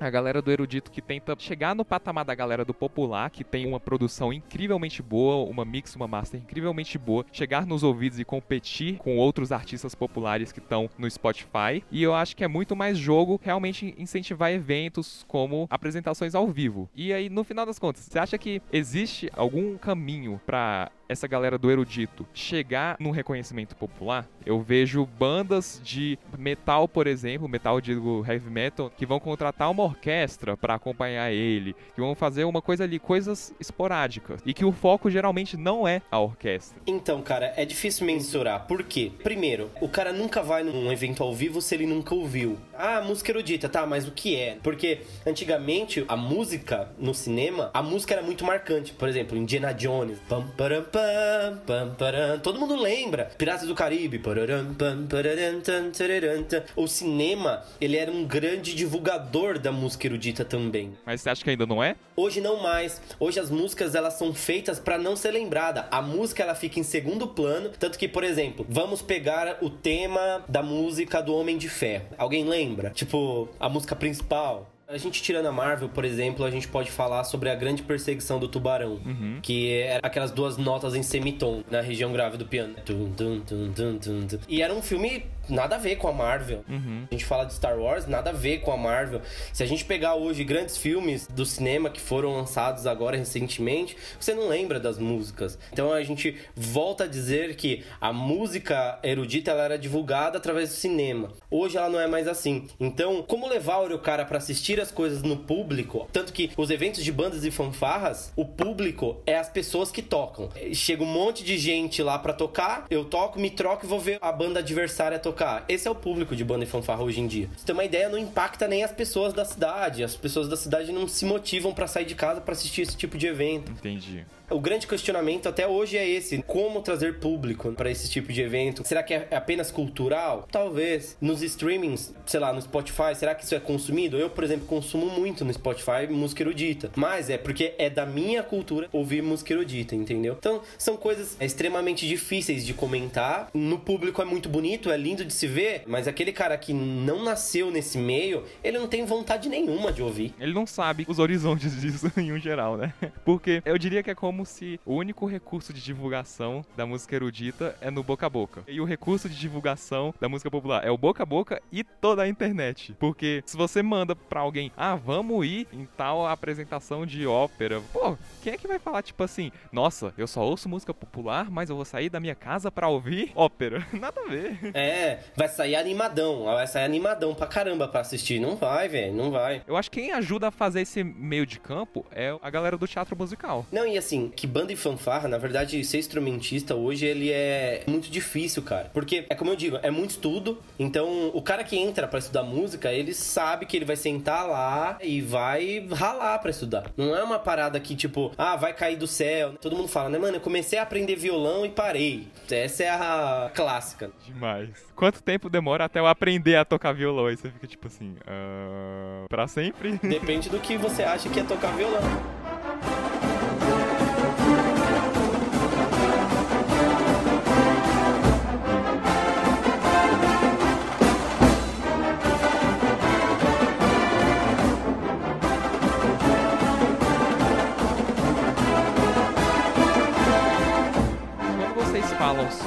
a 0.00 0.10
galera 0.10 0.42
do 0.42 0.50
erudito 0.50 0.90
que 0.90 1.00
tenta 1.00 1.34
chegar 1.38 1.74
no 1.74 1.84
patamar 1.84 2.24
da 2.24 2.34
galera 2.34 2.64
do 2.64 2.74
popular, 2.74 3.30
que 3.30 3.44
tem 3.44 3.66
uma 3.66 3.80
produção 3.80 4.32
incrivelmente 4.32 5.02
boa, 5.02 5.48
uma 5.48 5.64
mix, 5.64 5.94
uma 5.94 6.08
master 6.08 6.40
incrivelmente 6.40 6.98
boa, 6.98 7.24
chegar 7.32 7.66
nos 7.66 7.82
ouvidos 7.82 8.18
e 8.18 8.24
competir 8.24 8.96
com 8.98 9.16
outros 9.16 9.52
artistas 9.52 9.94
populares 9.94 10.52
que 10.52 10.58
estão 10.58 10.90
no 10.98 11.10
Spotify. 11.10 11.82
E 11.90 12.02
eu 12.02 12.14
acho 12.14 12.36
que 12.36 12.44
é 12.44 12.48
muito 12.48 12.74
mais 12.74 12.98
jogo 12.98 13.40
realmente 13.42 13.94
incentivar 13.98 14.52
eventos 14.52 15.24
como 15.28 15.66
apresentações 15.70 16.34
ao 16.34 16.48
vivo. 16.48 16.88
E 16.94 17.12
aí, 17.12 17.28
no 17.28 17.44
final 17.44 17.66
das 17.66 17.78
contas, 17.78 18.02
você 18.02 18.18
acha 18.18 18.38
que 18.38 18.60
existe 18.72 19.30
algum 19.34 19.76
caminho 19.76 20.40
para 20.46 20.90
essa 21.10 21.26
galera 21.26 21.58
do 21.58 21.70
erudito 21.70 22.24
chegar 22.32 22.96
num 23.00 23.10
reconhecimento 23.10 23.74
popular, 23.74 24.28
eu 24.46 24.60
vejo 24.60 25.04
bandas 25.04 25.80
de 25.82 26.16
metal, 26.38 26.86
por 26.86 27.08
exemplo, 27.08 27.48
metal 27.48 27.80
digo 27.80 28.24
heavy 28.26 28.48
metal, 28.48 28.92
que 28.96 29.04
vão 29.04 29.18
contratar 29.18 29.68
uma 29.70 29.82
orquestra 29.82 30.56
para 30.56 30.74
acompanhar 30.74 31.32
ele, 31.32 31.74
que 31.94 32.00
vão 32.00 32.14
fazer 32.14 32.44
uma 32.44 32.62
coisa 32.62 32.84
ali, 32.84 33.00
coisas 33.00 33.52
esporádicas, 33.58 34.40
e 34.46 34.54
que 34.54 34.64
o 34.64 34.70
foco 34.70 35.10
geralmente 35.10 35.56
não 35.56 35.86
é 35.86 36.00
a 36.10 36.20
orquestra. 36.20 36.80
Então, 36.86 37.20
cara, 37.22 37.52
é 37.56 37.64
difícil 37.64 38.06
mensurar. 38.06 38.66
Por 38.66 38.84
quê? 38.84 39.10
Primeiro, 39.22 39.68
o 39.80 39.88
cara 39.88 40.12
nunca 40.12 40.42
vai 40.42 40.62
num 40.62 40.92
evento 40.92 41.24
ao 41.24 41.34
vivo 41.34 41.60
se 41.60 41.74
ele 41.74 41.86
nunca 41.86 42.14
ouviu. 42.14 42.56
Ah, 42.82 43.02
música 43.02 43.30
erudita, 43.30 43.68
tá, 43.68 43.84
mas 43.84 44.08
o 44.08 44.10
que 44.10 44.34
é? 44.34 44.56
Porque 44.62 45.00
antigamente 45.26 46.02
a 46.08 46.16
música 46.16 46.88
no 46.98 47.12
cinema, 47.12 47.70
a 47.74 47.82
música 47.82 48.14
era 48.14 48.22
muito 48.22 48.42
marcante. 48.42 48.94
Por 48.94 49.06
exemplo, 49.06 49.36
Indiana 49.36 49.74
Jones, 49.74 50.18
pam, 50.26 50.46
param, 50.56 50.82
pam, 50.84 51.60
pam, 51.66 51.88
pam, 51.88 51.94
param. 51.98 52.38
todo 52.38 52.58
mundo 52.58 52.80
lembra. 52.80 53.26
Piratas 53.36 53.68
do 53.68 53.74
Caribe, 53.74 54.18
pararam, 54.18 54.72
pam, 54.72 55.06
pararam, 55.06 55.60
tam, 55.60 55.90
tararam, 55.90 56.42
tam. 56.42 56.62
o 56.74 56.88
cinema, 56.88 57.62
ele 57.78 57.98
era 57.98 58.10
um 58.10 58.24
grande 58.24 58.74
divulgador 58.74 59.58
da 59.58 59.70
música 59.70 60.06
erudita 60.06 60.42
também. 60.42 60.94
Mas 61.04 61.20
você 61.20 61.28
acha 61.28 61.44
que 61.44 61.50
ainda 61.50 61.66
não 61.66 61.84
é? 61.84 61.96
Hoje 62.16 62.40
não 62.40 62.62
mais. 62.62 62.98
Hoje 63.18 63.38
as 63.38 63.50
músicas 63.50 63.94
elas 63.94 64.14
são 64.14 64.32
feitas 64.32 64.80
para 64.80 64.96
não 64.96 65.16
ser 65.16 65.32
lembrada. 65.32 65.86
A 65.90 66.00
música 66.00 66.42
ela 66.42 66.54
fica 66.54 66.80
em 66.80 66.82
segundo 66.82 67.28
plano, 67.28 67.68
tanto 67.78 67.98
que, 67.98 68.08
por 68.08 68.24
exemplo, 68.24 68.64
vamos 68.66 69.02
pegar 69.02 69.58
o 69.60 69.68
tema 69.68 70.42
da 70.48 70.62
música 70.62 71.20
do 71.20 71.34
Homem 71.34 71.58
de 71.58 71.68
Ferro. 71.68 72.06
Alguém 72.16 72.44
lembra? 72.44 72.69
Tipo, 72.90 73.48
a 73.58 73.68
música 73.68 73.94
principal. 73.96 74.70
A 74.88 74.96
gente 74.98 75.22
tirando 75.22 75.46
a 75.46 75.52
Marvel, 75.52 75.88
por 75.88 76.04
exemplo, 76.04 76.44
a 76.44 76.50
gente 76.50 76.66
pode 76.66 76.90
falar 76.90 77.22
sobre 77.22 77.48
a 77.48 77.54
grande 77.54 77.80
perseguição 77.80 78.40
do 78.40 78.48
tubarão, 78.48 78.94
Uhum. 79.06 79.38
que 79.40 79.70
era 79.82 80.00
aquelas 80.04 80.32
duas 80.32 80.56
notas 80.56 80.96
em 80.96 81.02
semitom 81.04 81.62
na 81.70 81.80
região 81.80 82.12
grave 82.12 82.36
do 82.36 82.44
piano. 82.44 82.74
Tum, 82.84 83.08
tum, 83.12 83.40
tum. 83.40 84.38
E 84.48 84.60
era 84.60 84.74
um 84.74 84.82
filme 84.82 85.24
nada 85.50 85.76
a 85.76 85.78
ver 85.78 85.96
com 85.96 86.08
a 86.08 86.12
Marvel. 86.12 86.64
Uhum. 86.68 87.06
A 87.10 87.14
gente 87.14 87.24
fala 87.24 87.44
de 87.44 87.54
Star 87.54 87.78
Wars, 87.78 88.06
nada 88.06 88.30
a 88.30 88.32
ver 88.32 88.60
com 88.60 88.72
a 88.72 88.76
Marvel. 88.76 89.20
Se 89.52 89.62
a 89.62 89.66
gente 89.66 89.84
pegar 89.84 90.14
hoje 90.14 90.44
grandes 90.44 90.76
filmes 90.76 91.26
do 91.26 91.44
cinema 91.44 91.90
que 91.90 92.00
foram 92.00 92.34
lançados 92.34 92.86
agora 92.86 93.16
recentemente, 93.16 93.96
você 94.18 94.34
não 94.34 94.48
lembra 94.48 94.78
das 94.78 94.98
músicas. 94.98 95.58
Então 95.72 95.92
a 95.92 96.02
gente 96.02 96.36
volta 96.54 97.04
a 97.04 97.06
dizer 97.06 97.56
que 97.56 97.84
a 98.00 98.12
música 98.12 98.98
erudita 99.02 99.50
ela 99.50 99.64
era 99.64 99.78
divulgada 99.78 100.38
através 100.38 100.70
do 100.70 100.74
cinema. 100.74 101.30
Hoje 101.50 101.76
ela 101.76 101.88
não 101.88 102.00
é 102.00 102.06
mais 102.06 102.28
assim. 102.28 102.68
Então, 102.78 103.22
como 103.22 103.48
levar 103.48 103.80
o 103.80 103.98
cara 103.98 104.24
para 104.24 104.38
assistir 104.38 104.80
as 104.80 104.90
coisas 104.90 105.22
no 105.22 105.36
público? 105.36 106.08
Tanto 106.12 106.32
que 106.32 106.50
os 106.56 106.70
eventos 106.70 107.02
de 107.02 107.10
bandas 107.10 107.44
e 107.44 107.50
fanfarras, 107.50 108.32
o 108.36 108.44
público 108.44 109.20
é 109.26 109.36
as 109.36 109.48
pessoas 109.48 109.90
que 109.90 110.02
tocam. 110.02 110.48
Chega 110.72 111.02
um 111.02 111.06
monte 111.06 111.42
de 111.42 111.56
gente 111.56 112.02
lá 112.02 112.18
para 112.18 112.32
tocar, 112.32 112.86
eu 112.90 113.04
toco, 113.04 113.38
me 113.38 113.50
troco 113.50 113.84
e 113.84 113.88
vou 113.88 113.98
ver 113.98 114.18
a 114.20 114.30
banda 114.30 114.60
adversária 114.60 115.18
tocar. 115.18 115.39
Esse 115.68 115.88
é 115.88 115.90
o 115.90 115.94
público 115.94 116.36
de 116.36 116.44
banda 116.44 116.64
e 116.64 116.66
fanfarra 116.66 117.02
hoje 117.02 117.20
em 117.20 117.26
dia. 117.26 117.46
Pra 117.46 117.58
você 117.58 117.66
ter 117.66 117.72
uma 117.72 117.84
ideia, 117.84 118.08
não 118.08 118.18
impacta 118.18 118.68
nem 118.68 118.84
as 118.84 118.92
pessoas 118.92 119.32
da 119.32 119.44
cidade. 119.44 120.04
As 120.04 120.16
pessoas 120.16 120.48
da 120.48 120.56
cidade 120.56 120.92
não 120.92 121.08
se 121.08 121.24
motivam 121.24 121.72
para 121.72 121.86
sair 121.86 122.04
de 122.04 122.14
casa 122.14 122.40
para 122.40 122.52
assistir 122.52 122.82
esse 122.82 122.96
tipo 122.96 123.16
de 123.16 123.26
evento. 123.26 123.72
Entendi. 123.72 124.24
O 124.50 124.58
grande 124.58 124.84
questionamento 124.84 125.48
até 125.48 125.64
hoje 125.64 125.96
é 125.96 126.08
esse: 126.08 126.42
como 126.42 126.82
trazer 126.82 127.20
público 127.20 127.70
para 127.72 127.88
esse 127.88 128.10
tipo 128.10 128.32
de 128.32 128.42
evento? 128.42 128.82
Será 128.84 129.00
que 129.00 129.14
é 129.14 129.28
apenas 129.30 129.70
cultural? 129.70 130.48
Talvez. 130.50 131.16
Nos 131.20 131.40
streamings, 131.40 132.12
sei 132.26 132.40
lá, 132.40 132.52
no 132.52 132.60
Spotify, 132.60 133.14
será 133.14 133.32
que 133.32 133.44
isso 133.44 133.54
é 133.54 133.60
consumido? 133.60 134.16
Eu, 134.16 134.28
por 134.28 134.42
exemplo, 134.42 134.66
consumo 134.66 135.06
muito 135.06 135.44
no 135.44 135.52
Spotify 135.52 136.08
música 136.10 136.42
erudita. 136.42 136.90
Mas 136.96 137.30
é 137.30 137.38
porque 137.38 137.74
é 137.78 137.88
da 137.88 138.04
minha 138.04 138.42
cultura 138.42 138.88
ouvir 138.92 139.22
música 139.22 139.52
erudita, 139.52 139.94
entendeu? 139.94 140.34
Então, 140.38 140.62
são 140.76 140.96
coisas 140.96 141.36
extremamente 141.40 142.08
difíceis 142.08 142.66
de 142.66 142.74
comentar. 142.74 143.48
No 143.54 143.78
público 143.78 144.20
é 144.20 144.24
muito 144.24 144.48
bonito, 144.48 144.90
é 144.90 144.96
lindo 144.96 145.24
de 145.24 145.32
se 145.32 145.46
ver, 145.46 145.84
mas 145.86 146.08
aquele 146.08 146.32
cara 146.32 146.58
que 146.58 146.72
não 146.72 147.22
nasceu 147.22 147.70
nesse 147.70 147.98
meio, 147.98 148.42
ele 148.64 148.78
não 148.78 148.88
tem 148.88 149.04
vontade 149.04 149.48
nenhuma 149.48 149.92
de 149.92 150.02
ouvir. 150.02 150.34
Ele 150.40 150.52
não 150.52 150.66
sabe 150.66 151.06
os 151.08 151.20
horizontes 151.20 151.80
disso 151.80 152.10
em 152.18 152.32
um 152.32 152.38
geral, 152.38 152.76
né? 152.76 152.92
Porque 153.24 153.62
eu 153.64 153.78
diria 153.78 154.02
que 154.02 154.10
é 154.10 154.14
como 154.14 154.39
se 154.44 154.80
o 154.84 154.94
único 154.94 155.26
recurso 155.26 155.72
de 155.72 155.80
divulgação 155.82 156.64
da 156.76 156.86
música 156.86 157.14
erudita 157.14 157.76
é 157.80 157.90
no 157.90 158.02
boca 158.02 158.26
a 158.26 158.30
boca. 158.30 158.62
E 158.66 158.80
o 158.80 158.84
recurso 158.84 159.28
de 159.28 159.38
divulgação 159.38 160.14
da 160.20 160.28
música 160.28 160.50
popular 160.50 160.84
é 160.84 160.90
o 160.90 160.98
boca 160.98 161.22
a 161.22 161.26
boca 161.26 161.62
e 161.70 161.84
toda 161.84 162.22
a 162.22 162.28
internet. 162.28 162.94
Porque 162.98 163.42
se 163.46 163.56
você 163.56 163.82
manda 163.82 164.14
pra 164.16 164.40
alguém, 164.40 164.72
ah, 164.76 164.96
vamos 164.96 165.46
ir 165.46 165.68
em 165.72 165.86
tal 165.96 166.26
apresentação 166.26 167.06
de 167.06 167.26
ópera, 167.26 167.80
pô, 167.92 168.16
quem 168.42 168.52
é 168.52 168.56
que 168.56 168.68
vai 168.68 168.78
falar 168.78 169.02
tipo 169.02 169.22
assim, 169.22 169.52
nossa, 169.72 170.12
eu 170.16 170.26
só 170.26 170.42
ouço 170.42 170.68
música 170.68 170.92
popular, 170.92 171.50
mas 171.50 171.70
eu 171.70 171.76
vou 171.76 171.84
sair 171.84 172.08
da 172.08 172.20
minha 172.20 172.34
casa 172.34 172.70
pra 172.70 172.88
ouvir 172.88 173.32
ópera? 173.36 173.86
Nada 173.92 174.20
a 174.20 174.28
ver. 174.28 174.58
É, 174.74 175.20
vai 175.36 175.48
sair 175.48 175.76
animadão, 175.76 176.44
vai 176.44 176.66
sair 176.66 176.84
animadão 176.84 177.34
pra 177.34 177.46
caramba 177.46 177.86
pra 177.88 178.00
assistir. 178.00 178.40
Não 178.40 178.56
vai, 178.56 178.88
velho, 178.88 179.14
não 179.14 179.30
vai. 179.30 179.62
Eu 179.66 179.76
acho 179.76 179.90
que 179.90 180.00
quem 180.00 180.12
ajuda 180.12 180.48
a 180.48 180.50
fazer 180.50 180.80
esse 180.80 181.04
meio 181.04 181.44
de 181.44 181.60
campo 181.60 182.06
é 182.10 182.34
a 182.40 182.50
galera 182.50 182.78
do 182.78 182.86
teatro 182.86 183.14
musical. 183.16 183.66
Não, 183.70 183.86
e 183.86 183.98
assim, 183.98 184.29
que 184.34 184.46
banda 184.46 184.72
e 184.72 184.76
fanfarra, 184.76 185.28
na 185.28 185.38
verdade, 185.38 185.82
ser 185.84 185.98
instrumentista 185.98 186.74
hoje 186.74 187.06
ele 187.06 187.30
é 187.30 187.82
muito 187.86 188.10
difícil, 188.10 188.62
cara. 188.62 188.90
Porque, 188.92 189.24
é 189.28 189.34
como 189.34 189.50
eu 189.50 189.56
digo, 189.56 189.78
é 189.82 189.90
muito 189.90 190.10
estudo. 190.10 190.58
Então, 190.78 191.30
o 191.34 191.42
cara 191.42 191.64
que 191.64 191.76
entra 191.76 192.06
pra 192.06 192.18
estudar 192.18 192.42
música, 192.42 192.92
ele 192.92 193.14
sabe 193.14 193.66
que 193.66 193.76
ele 193.76 193.84
vai 193.84 193.96
sentar 193.96 194.46
lá 194.46 194.98
e 195.02 195.20
vai 195.20 195.86
ralar 195.92 196.38
pra 196.38 196.50
estudar. 196.50 196.90
Não 196.96 197.16
é 197.16 197.22
uma 197.22 197.38
parada 197.38 197.78
que, 197.80 197.94
tipo, 197.94 198.32
ah, 198.36 198.56
vai 198.56 198.72
cair 198.72 198.96
do 198.96 199.06
céu. 199.06 199.54
Todo 199.60 199.76
mundo 199.76 199.88
fala, 199.88 200.08
né, 200.08 200.18
mano? 200.18 200.36
Eu 200.36 200.40
comecei 200.40 200.78
a 200.78 200.82
aprender 200.82 201.16
violão 201.16 201.64
e 201.64 201.68
parei. 201.68 202.26
Essa 202.50 202.84
é 202.84 202.90
a 202.90 203.50
clássica. 203.54 204.10
Demais. 204.26 204.70
Quanto 204.94 205.22
tempo 205.22 205.48
demora 205.48 205.84
até 205.84 205.98
eu 205.98 206.06
aprender 206.06 206.56
a 206.56 206.64
tocar 206.64 206.92
violão? 206.92 207.26
Aí 207.26 207.36
você 207.36 207.50
fica 207.50 207.66
tipo 207.66 207.86
assim, 207.86 208.16
ah, 208.26 209.24
pra 209.28 209.46
sempre? 209.46 209.98
Depende 210.02 210.48
do 210.48 210.58
que 210.60 210.76
você 210.76 211.02
acha 211.02 211.28
que 211.28 211.40
é 211.40 211.44
tocar 211.44 211.74
violão. 211.76 212.00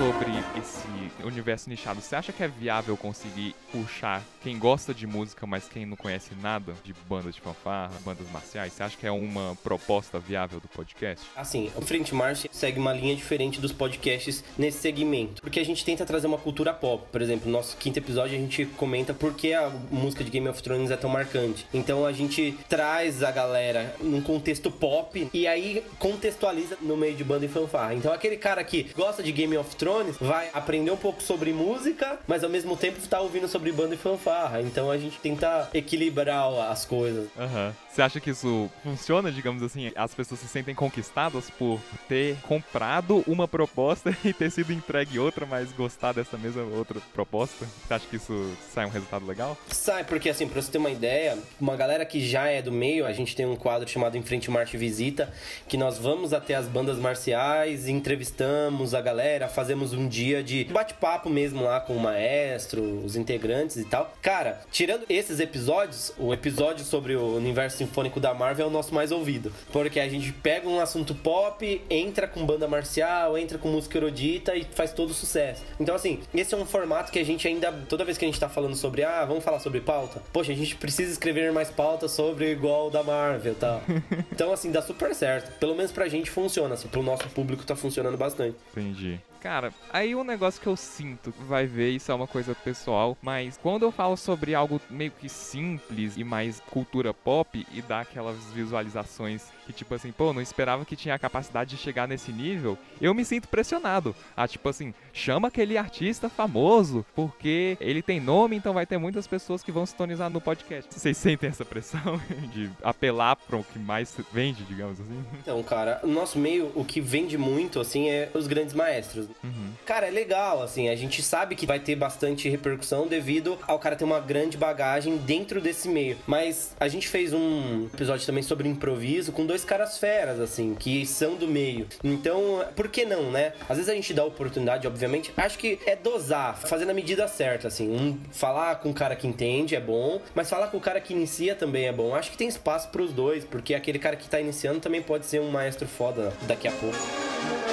Sobre 0.03 0.33
esse 0.59 1.25
universo 1.25 1.69
nichado, 1.69 2.01
você 2.01 2.13
acha 2.13 2.33
que 2.33 2.43
é 2.43 2.47
viável 2.47 2.97
conseguir 2.97 3.55
puxar 3.71 4.21
quem 4.41 4.59
gosta 4.59 4.93
de 4.93 5.07
música, 5.07 5.47
mas 5.47 5.69
quem 5.69 5.85
não 5.85 5.95
conhece 5.95 6.31
nada 6.41 6.73
de 6.83 6.93
bandas 7.07 7.33
de 7.33 7.39
fanfarra, 7.39 7.93
bandas 8.03 8.29
marciais? 8.29 8.73
Você 8.73 8.83
acha 8.83 8.97
que 8.97 9.07
é 9.07 9.11
uma 9.11 9.57
proposta 9.63 10.19
viável 10.19 10.59
do 10.59 10.67
podcast? 10.67 11.25
Assim, 11.37 11.71
o 11.77 11.81
Frente 11.81 12.13
March 12.13 12.47
segue 12.51 12.77
uma 12.79 12.91
linha 12.91 13.15
diferente 13.15 13.61
dos 13.61 13.71
podcasts 13.71 14.43
nesse 14.57 14.79
segmento. 14.79 15.41
Porque 15.41 15.61
a 15.61 15.65
gente 15.65 15.85
tenta 15.85 16.05
trazer 16.05 16.27
uma 16.27 16.37
cultura 16.37 16.73
pop. 16.73 17.05
Por 17.09 17.21
exemplo, 17.21 17.49
no 17.49 17.53
nosso 17.53 17.77
quinto 17.77 17.97
episódio 17.97 18.35
a 18.35 18.39
gente 18.39 18.65
comenta 18.65 19.13
por 19.13 19.33
que 19.33 19.53
a 19.53 19.69
música 19.89 20.21
de 20.21 20.29
Game 20.29 20.49
of 20.49 20.61
Thrones 20.61 20.91
é 20.91 20.97
tão 20.97 21.09
marcante. 21.09 21.65
Então 21.73 22.05
a 22.05 22.11
gente 22.11 22.57
traz 22.67 23.23
a 23.23 23.31
galera 23.31 23.95
num 24.01 24.21
contexto 24.21 24.69
pop 24.69 25.29
e 25.33 25.47
aí 25.47 25.81
contextualiza 25.97 26.77
no 26.81 26.97
meio 26.97 27.15
de 27.15 27.23
banda 27.23 27.45
e 27.45 27.47
fanfarra. 27.47 27.93
Então 27.93 28.11
aquele 28.11 28.35
cara 28.35 28.61
que 28.65 28.91
gosta 28.93 29.23
de 29.23 29.31
Game 29.31 29.55
of 29.55 29.73
Thrones 29.77 29.92
vai 30.19 30.49
aprender 30.53 30.91
um 30.91 30.97
pouco 30.97 31.21
sobre 31.21 31.53
música, 31.53 32.19
mas 32.27 32.43
ao 32.43 32.49
mesmo 32.49 32.75
tempo 32.75 32.99
tá 33.07 33.19
ouvindo 33.19 33.47
sobre 33.47 33.71
banda 33.71 33.95
e 33.95 33.97
fanfarra. 33.97 34.61
Então 34.61 34.89
a 34.89 34.97
gente 34.97 35.19
tenta 35.19 35.69
equilibrar 35.73 36.47
as 36.69 36.85
coisas. 36.85 37.27
Aham. 37.37 37.73
Você 37.93 38.01
acha 38.01 38.19
que 38.19 38.31
isso 38.31 38.71
funciona, 38.81 39.31
digamos 39.31 39.61
assim? 39.61 39.91
As 39.95 40.15
pessoas 40.15 40.39
se 40.39 40.47
sentem 40.47 40.73
conquistadas 40.73 41.51
por 41.51 41.79
ter 42.09 42.35
comprado 42.41 43.23
uma 43.27 43.47
proposta 43.47 44.17
e 44.25 44.33
ter 44.33 44.49
sido 44.49 44.73
entregue 44.73 45.19
outra, 45.19 45.45
mas 45.45 45.71
gostar 45.71 46.11
dessa 46.11 46.35
mesma 46.35 46.63
outra 46.75 46.99
proposta? 47.13 47.67
Você 47.85 47.93
acha 47.93 48.07
que 48.07 48.15
isso 48.15 48.51
sai 48.73 48.85
um 48.85 48.89
resultado 48.89 49.27
legal? 49.27 49.55
Sai, 49.67 50.03
porque 50.03 50.29
assim, 50.29 50.47
pra 50.47 50.59
você 50.59 50.71
ter 50.71 50.79
uma 50.79 50.89
ideia, 50.89 51.37
uma 51.61 51.75
galera 51.75 52.03
que 52.03 52.25
já 52.25 52.47
é 52.47 52.63
do 52.63 52.71
meio, 52.71 53.05
a 53.05 53.13
gente 53.13 53.35
tem 53.35 53.45
um 53.45 53.55
quadro 53.55 53.87
chamado 53.87 54.17
Em 54.17 54.23
Frente 54.23 54.49
Marte 54.49 54.75
Visita, 54.75 55.31
que 55.67 55.77
nós 55.77 55.99
vamos 55.99 56.33
até 56.33 56.55
as 56.55 56.67
bandas 56.67 56.97
marciais, 56.97 57.87
entrevistamos 57.87 58.95
a 58.95 59.01
galera, 59.01 59.47
fazemos 59.47 59.82
um 59.91 60.07
dia 60.07 60.41
de 60.43 60.63
bate-papo 60.65 61.29
mesmo 61.29 61.63
lá 61.63 61.79
com 61.79 61.95
o 61.95 61.99
maestro, 61.99 62.81
os 63.03 63.15
integrantes 63.15 63.77
e 63.77 63.83
tal. 63.83 64.13
Cara, 64.21 64.61
tirando 64.71 65.05
esses 65.09 65.39
episódios, 65.39 66.13
o 66.17 66.33
episódio 66.33 66.85
sobre 66.85 67.15
o 67.15 67.35
universo 67.35 67.77
sinfônico 67.77 68.19
da 68.19 68.33
Marvel 68.33 68.67
é 68.67 68.69
o 68.69 68.71
nosso 68.71 68.93
mais 68.93 69.11
ouvido. 69.11 69.51
Porque 69.71 69.99
a 69.99 70.07
gente 70.07 70.31
pega 70.31 70.69
um 70.69 70.79
assunto 70.79 71.15
pop, 71.15 71.81
entra 71.89 72.27
com 72.27 72.45
banda 72.45 72.67
marcial, 72.67 73.37
entra 73.37 73.57
com 73.57 73.67
música 73.69 73.97
erudita 73.97 74.55
e 74.55 74.63
faz 74.63 74.93
todo 74.93 75.09
o 75.09 75.13
sucesso. 75.13 75.63
Então, 75.79 75.95
assim, 75.95 76.19
esse 76.33 76.53
é 76.53 76.57
um 76.57 76.65
formato 76.65 77.11
que 77.11 77.19
a 77.19 77.25
gente 77.25 77.47
ainda, 77.47 77.71
toda 77.89 78.05
vez 78.05 78.17
que 78.17 78.25
a 78.25 78.27
gente 78.27 78.39
tá 78.39 78.49
falando 78.49 78.75
sobre, 78.75 79.03
ah, 79.03 79.25
vamos 79.25 79.43
falar 79.43 79.59
sobre 79.59 79.81
pauta, 79.81 80.21
poxa, 80.31 80.51
a 80.51 80.55
gente 80.55 80.75
precisa 80.75 81.11
escrever 81.11 81.51
mais 81.51 81.69
pauta 81.69 82.07
sobre 82.07 82.51
igual 82.51 82.89
da 82.89 83.01
Marvel 83.01 83.53
e 83.53 83.55
tal. 83.55 83.81
então, 84.31 84.53
assim, 84.53 84.71
dá 84.71 84.81
super 84.81 85.15
certo. 85.15 85.51
Pelo 85.59 85.75
menos 85.75 85.91
pra 85.91 86.07
gente 86.07 86.29
funciona, 86.29 86.75
assim, 86.75 86.87
pro 86.87 87.01
nosso 87.01 87.27
público 87.29 87.63
tá 87.65 87.75
funcionando 87.75 88.17
bastante. 88.17 88.55
Entendi. 88.71 89.19
Cara, 89.43 89.73
aí 89.91 90.15
um 90.15 90.23
negócio 90.23 90.61
que 90.61 90.67
eu 90.67 90.77
sinto, 90.77 91.33
vai 91.37 91.65
ver, 91.65 91.89
isso 91.89 92.09
é 92.09 92.15
uma 92.15 92.25
coisa 92.25 92.55
pessoal, 92.55 93.17
mas 93.21 93.59
quando 93.61 93.83
eu 93.83 93.91
falo 93.91 94.15
sobre 94.15 94.55
algo 94.55 94.79
meio 94.89 95.11
que 95.11 95.27
simples 95.27 96.15
e 96.15 96.23
mais 96.23 96.61
cultura 96.61 97.13
pop 97.13 97.67
e 97.73 97.81
dá 97.81 97.99
aquelas 97.99 98.37
visualizações 98.53 99.43
que 99.65 99.73
tipo 99.73 99.93
assim, 99.93 100.11
pô, 100.11 100.33
não 100.33 100.41
esperava 100.41 100.85
que 100.85 100.95
tinha 100.95 101.15
a 101.15 101.19
capacidade 101.19 101.75
de 101.75 101.81
chegar 101.81 102.07
nesse 102.07 102.31
nível, 102.31 102.77
eu 103.01 103.13
me 103.13 103.23
sinto 103.23 103.47
pressionado. 103.47 104.15
Ah, 104.35 104.47
tipo 104.47 104.67
assim, 104.69 104.93
chama 105.11 105.47
aquele 105.47 105.77
artista 105.77 106.29
famoso, 106.29 107.05
porque 107.15 107.77
ele 107.79 108.01
tem 108.01 108.19
nome, 108.19 108.55
então 108.55 108.73
vai 108.73 108.85
ter 108.85 108.97
muitas 108.97 109.27
pessoas 109.27 109.63
que 109.63 109.71
vão 109.71 109.85
sintonizar 109.85 110.29
no 110.29 110.41
podcast. 110.41 110.93
Vocês 110.93 111.17
sentem 111.17 111.49
essa 111.49 111.65
pressão 111.65 112.21
de 112.53 112.69
apelar 112.83 113.35
para 113.35 113.57
o 113.57 113.63
que 113.63 113.79
mais 113.79 114.15
vende, 114.31 114.63
digamos 114.63 114.99
assim? 114.99 115.23
Então, 115.41 115.61
cara, 115.63 115.99
no 116.03 116.13
nosso 116.13 116.37
meio, 116.37 116.71
o 116.75 116.83
que 116.83 116.99
vende 116.99 117.37
muito, 117.37 117.79
assim, 117.79 118.09
é 118.09 118.29
os 118.33 118.47
grandes 118.47 118.73
maestros. 118.73 119.27
Uhum. 119.43 119.71
Cara, 119.85 120.07
é 120.07 120.11
legal, 120.11 120.61
assim, 120.61 120.89
a 120.89 120.95
gente 120.95 121.21
sabe 121.21 121.55
que 121.55 121.65
vai 121.65 121.79
ter 121.79 121.95
bastante 121.95 122.49
repercussão 122.49 123.07
devido 123.07 123.57
ao 123.67 123.79
cara 123.79 123.95
ter 123.95 124.03
uma 124.03 124.19
grande 124.19 124.57
bagagem 124.57 125.17
dentro 125.17 125.61
desse 125.61 125.87
meio. 125.87 126.17
Mas 126.25 126.75
a 126.79 126.87
gente 126.87 127.07
fez 127.07 127.33
um 127.33 127.85
episódio 127.93 128.25
também 128.25 128.43
sobre 128.43 128.67
improviso 128.67 129.31
com 129.31 129.45
dois 129.45 129.52
caras 129.61 129.97
feras, 129.97 130.39
assim, 130.39 130.73
que 130.73 131.05
são 131.05 131.35
do 131.35 131.45
meio. 131.47 131.85
Então, 132.01 132.65
por 132.75 132.87
que 132.87 133.03
não, 133.03 133.29
né? 133.29 133.51
Às 133.67 133.75
vezes 133.75 133.89
a 133.89 133.93
gente 133.93 134.13
dá 134.13 134.23
oportunidade, 134.23 134.87
obviamente. 134.87 135.33
Acho 135.35 135.57
que 135.57 135.77
é 135.85 135.95
dosar, 135.95 136.57
fazer 136.57 136.85
na 136.85 136.93
medida 136.93 137.27
certa, 137.27 137.67
assim. 137.67 137.89
Um, 137.89 138.17
falar 138.31 138.75
com 138.75 138.91
o 138.91 138.93
cara 138.93 139.15
que 139.15 139.27
entende 139.27 139.75
é 139.75 139.81
bom, 139.81 140.21
mas 140.33 140.49
falar 140.49 140.67
com 140.67 140.77
o 140.77 140.81
cara 140.81 141.01
que 141.01 141.13
inicia 141.13 141.55
também 141.55 141.87
é 141.87 141.91
bom. 141.91 142.15
Acho 142.15 142.31
que 142.31 142.37
tem 142.37 142.47
espaço 142.47 142.87
para 142.89 143.01
os 143.01 143.11
dois, 143.11 143.43
porque 143.43 143.73
aquele 143.73 143.99
cara 143.99 144.15
que 144.15 144.29
tá 144.29 144.39
iniciando 144.39 144.79
também 144.79 145.01
pode 145.01 145.25
ser 145.25 145.41
um 145.41 145.49
maestro 145.49 145.87
foda 145.87 146.31
daqui 146.47 146.67
a 146.67 146.71
pouco. 146.71 147.72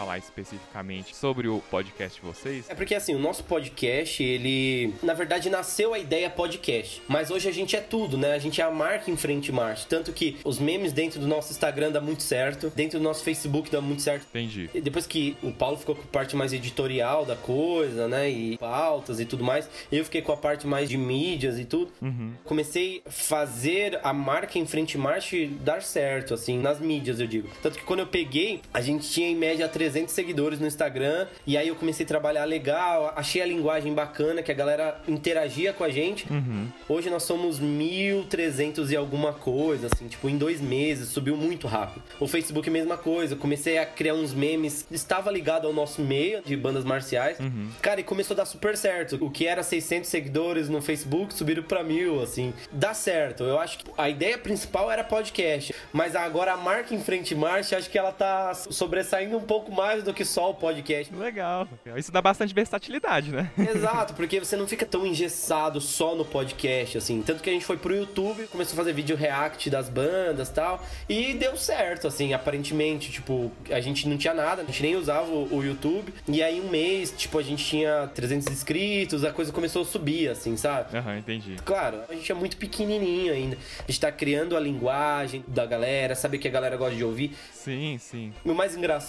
Falar 0.00 0.18
especificamente 0.18 1.14
sobre 1.14 1.46
o 1.46 1.60
podcast 1.70 2.20
de 2.20 2.26
vocês? 2.26 2.64
É 2.68 2.74
porque 2.74 2.94
assim, 2.94 3.14
o 3.14 3.18
nosso 3.18 3.44
podcast, 3.44 4.22
ele 4.22 4.94
na 5.02 5.12
verdade 5.12 5.50
nasceu 5.50 5.92
a 5.92 5.98
ideia 5.98 6.30
podcast, 6.30 7.02
mas 7.06 7.30
hoje 7.30 7.48
a 7.48 7.52
gente 7.52 7.76
é 7.76 7.80
tudo, 7.80 8.16
né? 8.16 8.32
A 8.32 8.38
gente 8.38 8.60
é 8.60 8.64
a 8.64 8.70
marca 8.70 9.10
em 9.10 9.16
frente 9.16 9.52
marcha, 9.52 9.86
tanto 9.88 10.12
que 10.12 10.38
os 10.42 10.58
memes 10.58 10.92
dentro 10.92 11.20
do 11.20 11.26
nosso 11.26 11.52
Instagram 11.52 11.92
dá 11.92 12.00
muito 12.00 12.22
certo, 12.22 12.72
dentro 12.74 12.98
do 12.98 13.02
nosso 13.02 13.22
Facebook 13.22 13.70
dá 13.70 13.80
muito 13.80 14.02
certo. 14.02 14.26
Entendi. 14.30 14.70
E 14.72 14.80
depois 14.80 15.06
que 15.06 15.36
o 15.42 15.52
Paulo 15.52 15.76
ficou 15.76 15.94
com 15.94 16.02
a 16.02 16.06
parte 16.06 16.34
mais 16.34 16.52
editorial 16.52 17.26
da 17.26 17.36
coisa, 17.36 18.08
né, 18.08 18.30
e 18.30 18.56
pautas 18.58 19.20
e 19.20 19.24
tudo 19.24 19.44
mais, 19.44 19.68
eu 19.92 20.04
fiquei 20.04 20.22
com 20.22 20.32
a 20.32 20.36
parte 20.36 20.66
mais 20.66 20.88
de 20.88 20.96
mídias 20.96 21.58
e 21.58 21.64
tudo. 21.64 21.92
Uhum. 22.00 22.32
Comecei 22.44 23.02
a 23.06 23.10
fazer 23.10 24.00
a 24.02 24.12
marca 24.12 24.58
em 24.58 24.66
frente 24.66 24.96
marcha 24.96 25.36
dar 25.60 25.82
certo, 25.82 26.34
assim, 26.34 26.58
nas 26.58 26.80
mídias, 26.80 27.20
eu 27.20 27.26
digo. 27.26 27.48
Tanto 27.62 27.78
que 27.78 27.84
quando 27.84 28.00
eu 28.00 28.06
peguei, 28.06 28.60
a 28.72 28.80
gente 28.80 29.04
tinha 29.20 29.30
em 29.30 29.36
média 29.36 29.68
300 29.68 30.10
300 30.10 30.14
seguidores 30.14 30.60
no 30.60 30.66
Instagram. 30.66 31.26
E 31.46 31.56
aí 31.56 31.68
eu 31.68 31.76
comecei 31.76 32.04
a 32.04 32.08
trabalhar 32.08 32.44
legal, 32.44 33.12
achei 33.16 33.42
a 33.42 33.46
linguagem 33.46 33.92
bacana, 33.92 34.42
que 34.42 34.50
a 34.50 34.54
galera 34.54 35.00
interagia 35.06 35.72
com 35.72 35.84
a 35.84 35.90
gente. 35.90 36.30
Uhum. 36.30 36.68
Hoje 36.88 37.10
nós 37.10 37.22
somos 37.22 37.60
1.300 37.60 38.90
e 38.90 38.96
alguma 38.96 39.32
coisa, 39.32 39.88
assim, 39.92 40.08
tipo, 40.08 40.28
em 40.28 40.36
dois 40.36 40.60
meses, 40.60 41.08
subiu 41.08 41.36
muito 41.36 41.66
rápido. 41.66 42.02
O 42.18 42.26
Facebook, 42.26 42.68
mesma 42.70 42.96
coisa, 42.96 43.36
comecei 43.36 43.78
a 43.78 43.86
criar 43.86 44.14
uns 44.14 44.32
memes, 44.32 44.86
estava 44.90 45.30
ligado 45.30 45.66
ao 45.66 45.72
nosso 45.72 46.02
meio 46.02 46.42
de 46.42 46.56
bandas 46.56 46.84
marciais. 46.84 47.38
Uhum. 47.38 47.68
Cara, 47.82 48.00
e 48.00 48.04
começou 48.04 48.34
a 48.34 48.38
dar 48.38 48.46
super 48.46 48.76
certo. 48.76 49.18
O 49.20 49.30
que 49.30 49.46
era 49.46 49.62
600 49.62 50.08
seguidores 50.08 50.68
no 50.68 50.80
Facebook 50.80 51.34
subiram 51.34 51.62
pra 51.62 51.82
mil, 51.82 52.22
assim. 52.22 52.52
Dá 52.72 52.94
certo. 52.94 53.44
Eu 53.44 53.58
acho 53.58 53.78
que 53.78 53.84
a 53.96 54.08
ideia 54.08 54.38
principal 54.38 54.90
era 54.90 55.02
podcast, 55.04 55.74
mas 55.92 56.14
agora 56.14 56.52
a 56.52 56.56
marca 56.56 56.94
em 56.94 57.00
frente 57.00 57.34
marcha, 57.34 57.76
acho 57.76 57.90
que 57.90 57.98
ela 57.98 58.12
tá 58.12 58.54
sobressaindo 58.54 59.09
um 59.36 59.40
pouco 59.40 59.72
mais 59.72 60.02
do 60.02 60.14
que 60.14 60.24
só 60.24 60.50
o 60.50 60.54
podcast. 60.54 61.14
Legal. 61.14 61.66
Isso 61.96 62.12
dá 62.12 62.22
bastante 62.22 62.54
versatilidade, 62.54 63.32
né? 63.32 63.50
Exato, 63.58 64.14
porque 64.14 64.38
você 64.38 64.56
não 64.56 64.66
fica 64.66 64.86
tão 64.86 65.06
engessado 65.06 65.80
só 65.80 66.14
no 66.14 66.24
podcast, 66.24 66.98
assim. 66.98 67.22
Tanto 67.22 67.42
que 67.42 67.50
a 67.50 67.52
gente 67.52 67.64
foi 67.64 67.76
pro 67.76 67.94
YouTube, 67.94 68.46
começou 68.46 68.74
a 68.74 68.76
fazer 68.76 68.92
vídeo 68.92 69.16
react 69.16 69.68
das 69.68 69.88
bandas 69.88 70.48
e 70.48 70.52
tal. 70.52 70.84
E 71.08 71.34
deu 71.34 71.56
certo, 71.56 72.06
assim, 72.06 72.32
aparentemente. 72.32 73.10
Tipo, 73.10 73.50
a 73.70 73.80
gente 73.80 74.08
não 74.08 74.16
tinha 74.16 74.32
nada, 74.32 74.62
a 74.62 74.64
gente 74.64 74.82
nem 74.82 74.96
usava 74.96 75.30
o, 75.30 75.56
o 75.56 75.64
YouTube. 75.64 76.14
E 76.28 76.42
aí, 76.42 76.60
um 76.60 76.68
mês, 76.70 77.12
tipo, 77.16 77.38
a 77.38 77.42
gente 77.42 77.64
tinha 77.64 78.08
300 78.14 78.48
inscritos, 78.48 79.24
a 79.24 79.32
coisa 79.32 79.52
começou 79.52 79.82
a 79.82 79.84
subir, 79.84 80.28
assim, 80.28 80.56
sabe? 80.56 80.96
Aham, 80.96 81.10
uhum, 81.10 81.18
entendi. 81.18 81.56
Claro, 81.64 82.00
a 82.08 82.14
gente 82.14 82.30
é 82.30 82.34
muito 82.34 82.56
pequenininho 82.56 83.32
ainda. 83.32 83.56
A 83.80 83.90
gente 83.90 84.00
tá 84.00 84.12
criando 84.12 84.56
a 84.56 84.60
linguagem 84.60 85.44
da 85.48 85.66
galera, 85.66 86.14
saber 86.14 86.38
que 86.38 86.46
a 86.46 86.50
galera 86.50 86.76
gosta 86.76 86.94
de 86.94 87.04
ouvir. 87.04 87.36
Sim, 87.52 87.98
sim. 87.98 88.32
O 88.44 88.54
mais 88.54 88.76
engraçado 88.76 88.99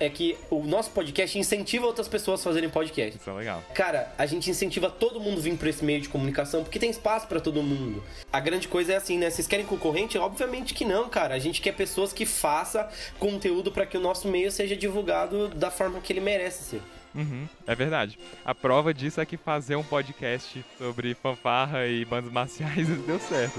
é 0.00 0.08
que 0.08 0.36
o 0.50 0.62
nosso 0.62 0.90
podcast 0.90 1.38
incentiva 1.38 1.86
outras 1.86 2.08
pessoas 2.08 2.40
a 2.40 2.44
fazerem 2.44 2.68
podcast. 2.68 3.18
Isso 3.18 3.30
é 3.30 3.32
legal. 3.32 3.62
Cara, 3.74 4.12
a 4.18 4.26
gente 4.26 4.50
incentiva 4.50 4.90
todo 4.90 5.20
mundo 5.20 5.38
a 5.38 5.40
vir 5.40 5.56
pra 5.56 5.68
esse 5.68 5.84
meio 5.84 6.00
de 6.00 6.08
comunicação 6.08 6.62
porque 6.62 6.78
tem 6.78 6.90
espaço 6.90 7.26
para 7.26 7.40
todo 7.40 7.62
mundo. 7.62 8.02
A 8.32 8.40
grande 8.40 8.68
coisa 8.68 8.92
é 8.92 8.96
assim, 8.96 9.18
né? 9.18 9.30
Vocês 9.30 9.46
querem 9.46 9.66
concorrente? 9.66 10.18
Obviamente 10.18 10.74
que 10.74 10.84
não, 10.84 11.08
cara. 11.08 11.34
A 11.34 11.38
gente 11.38 11.60
quer 11.60 11.72
pessoas 11.72 12.12
que 12.12 12.26
façam 12.26 12.86
conteúdo 13.18 13.72
para 13.72 13.86
que 13.86 13.96
o 13.96 14.00
nosso 14.00 14.28
meio 14.28 14.50
seja 14.50 14.76
divulgado 14.76 15.48
da 15.48 15.70
forma 15.70 16.00
que 16.00 16.12
ele 16.12 16.20
merece 16.20 16.64
ser. 16.64 16.82
Uhum, 17.14 17.48
é 17.66 17.74
verdade. 17.74 18.18
A 18.44 18.54
prova 18.54 18.92
disso 18.92 19.20
é 19.20 19.26
que 19.26 19.36
fazer 19.36 19.76
um 19.76 19.82
podcast 19.82 20.64
sobre 20.76 21.14
fanfarra 21.14 21.86
e 21.86 22.04
bandas 22.04 22.30
marciais 22.30 22.86
deu 23.06 23.18
certo. 23.18 23.58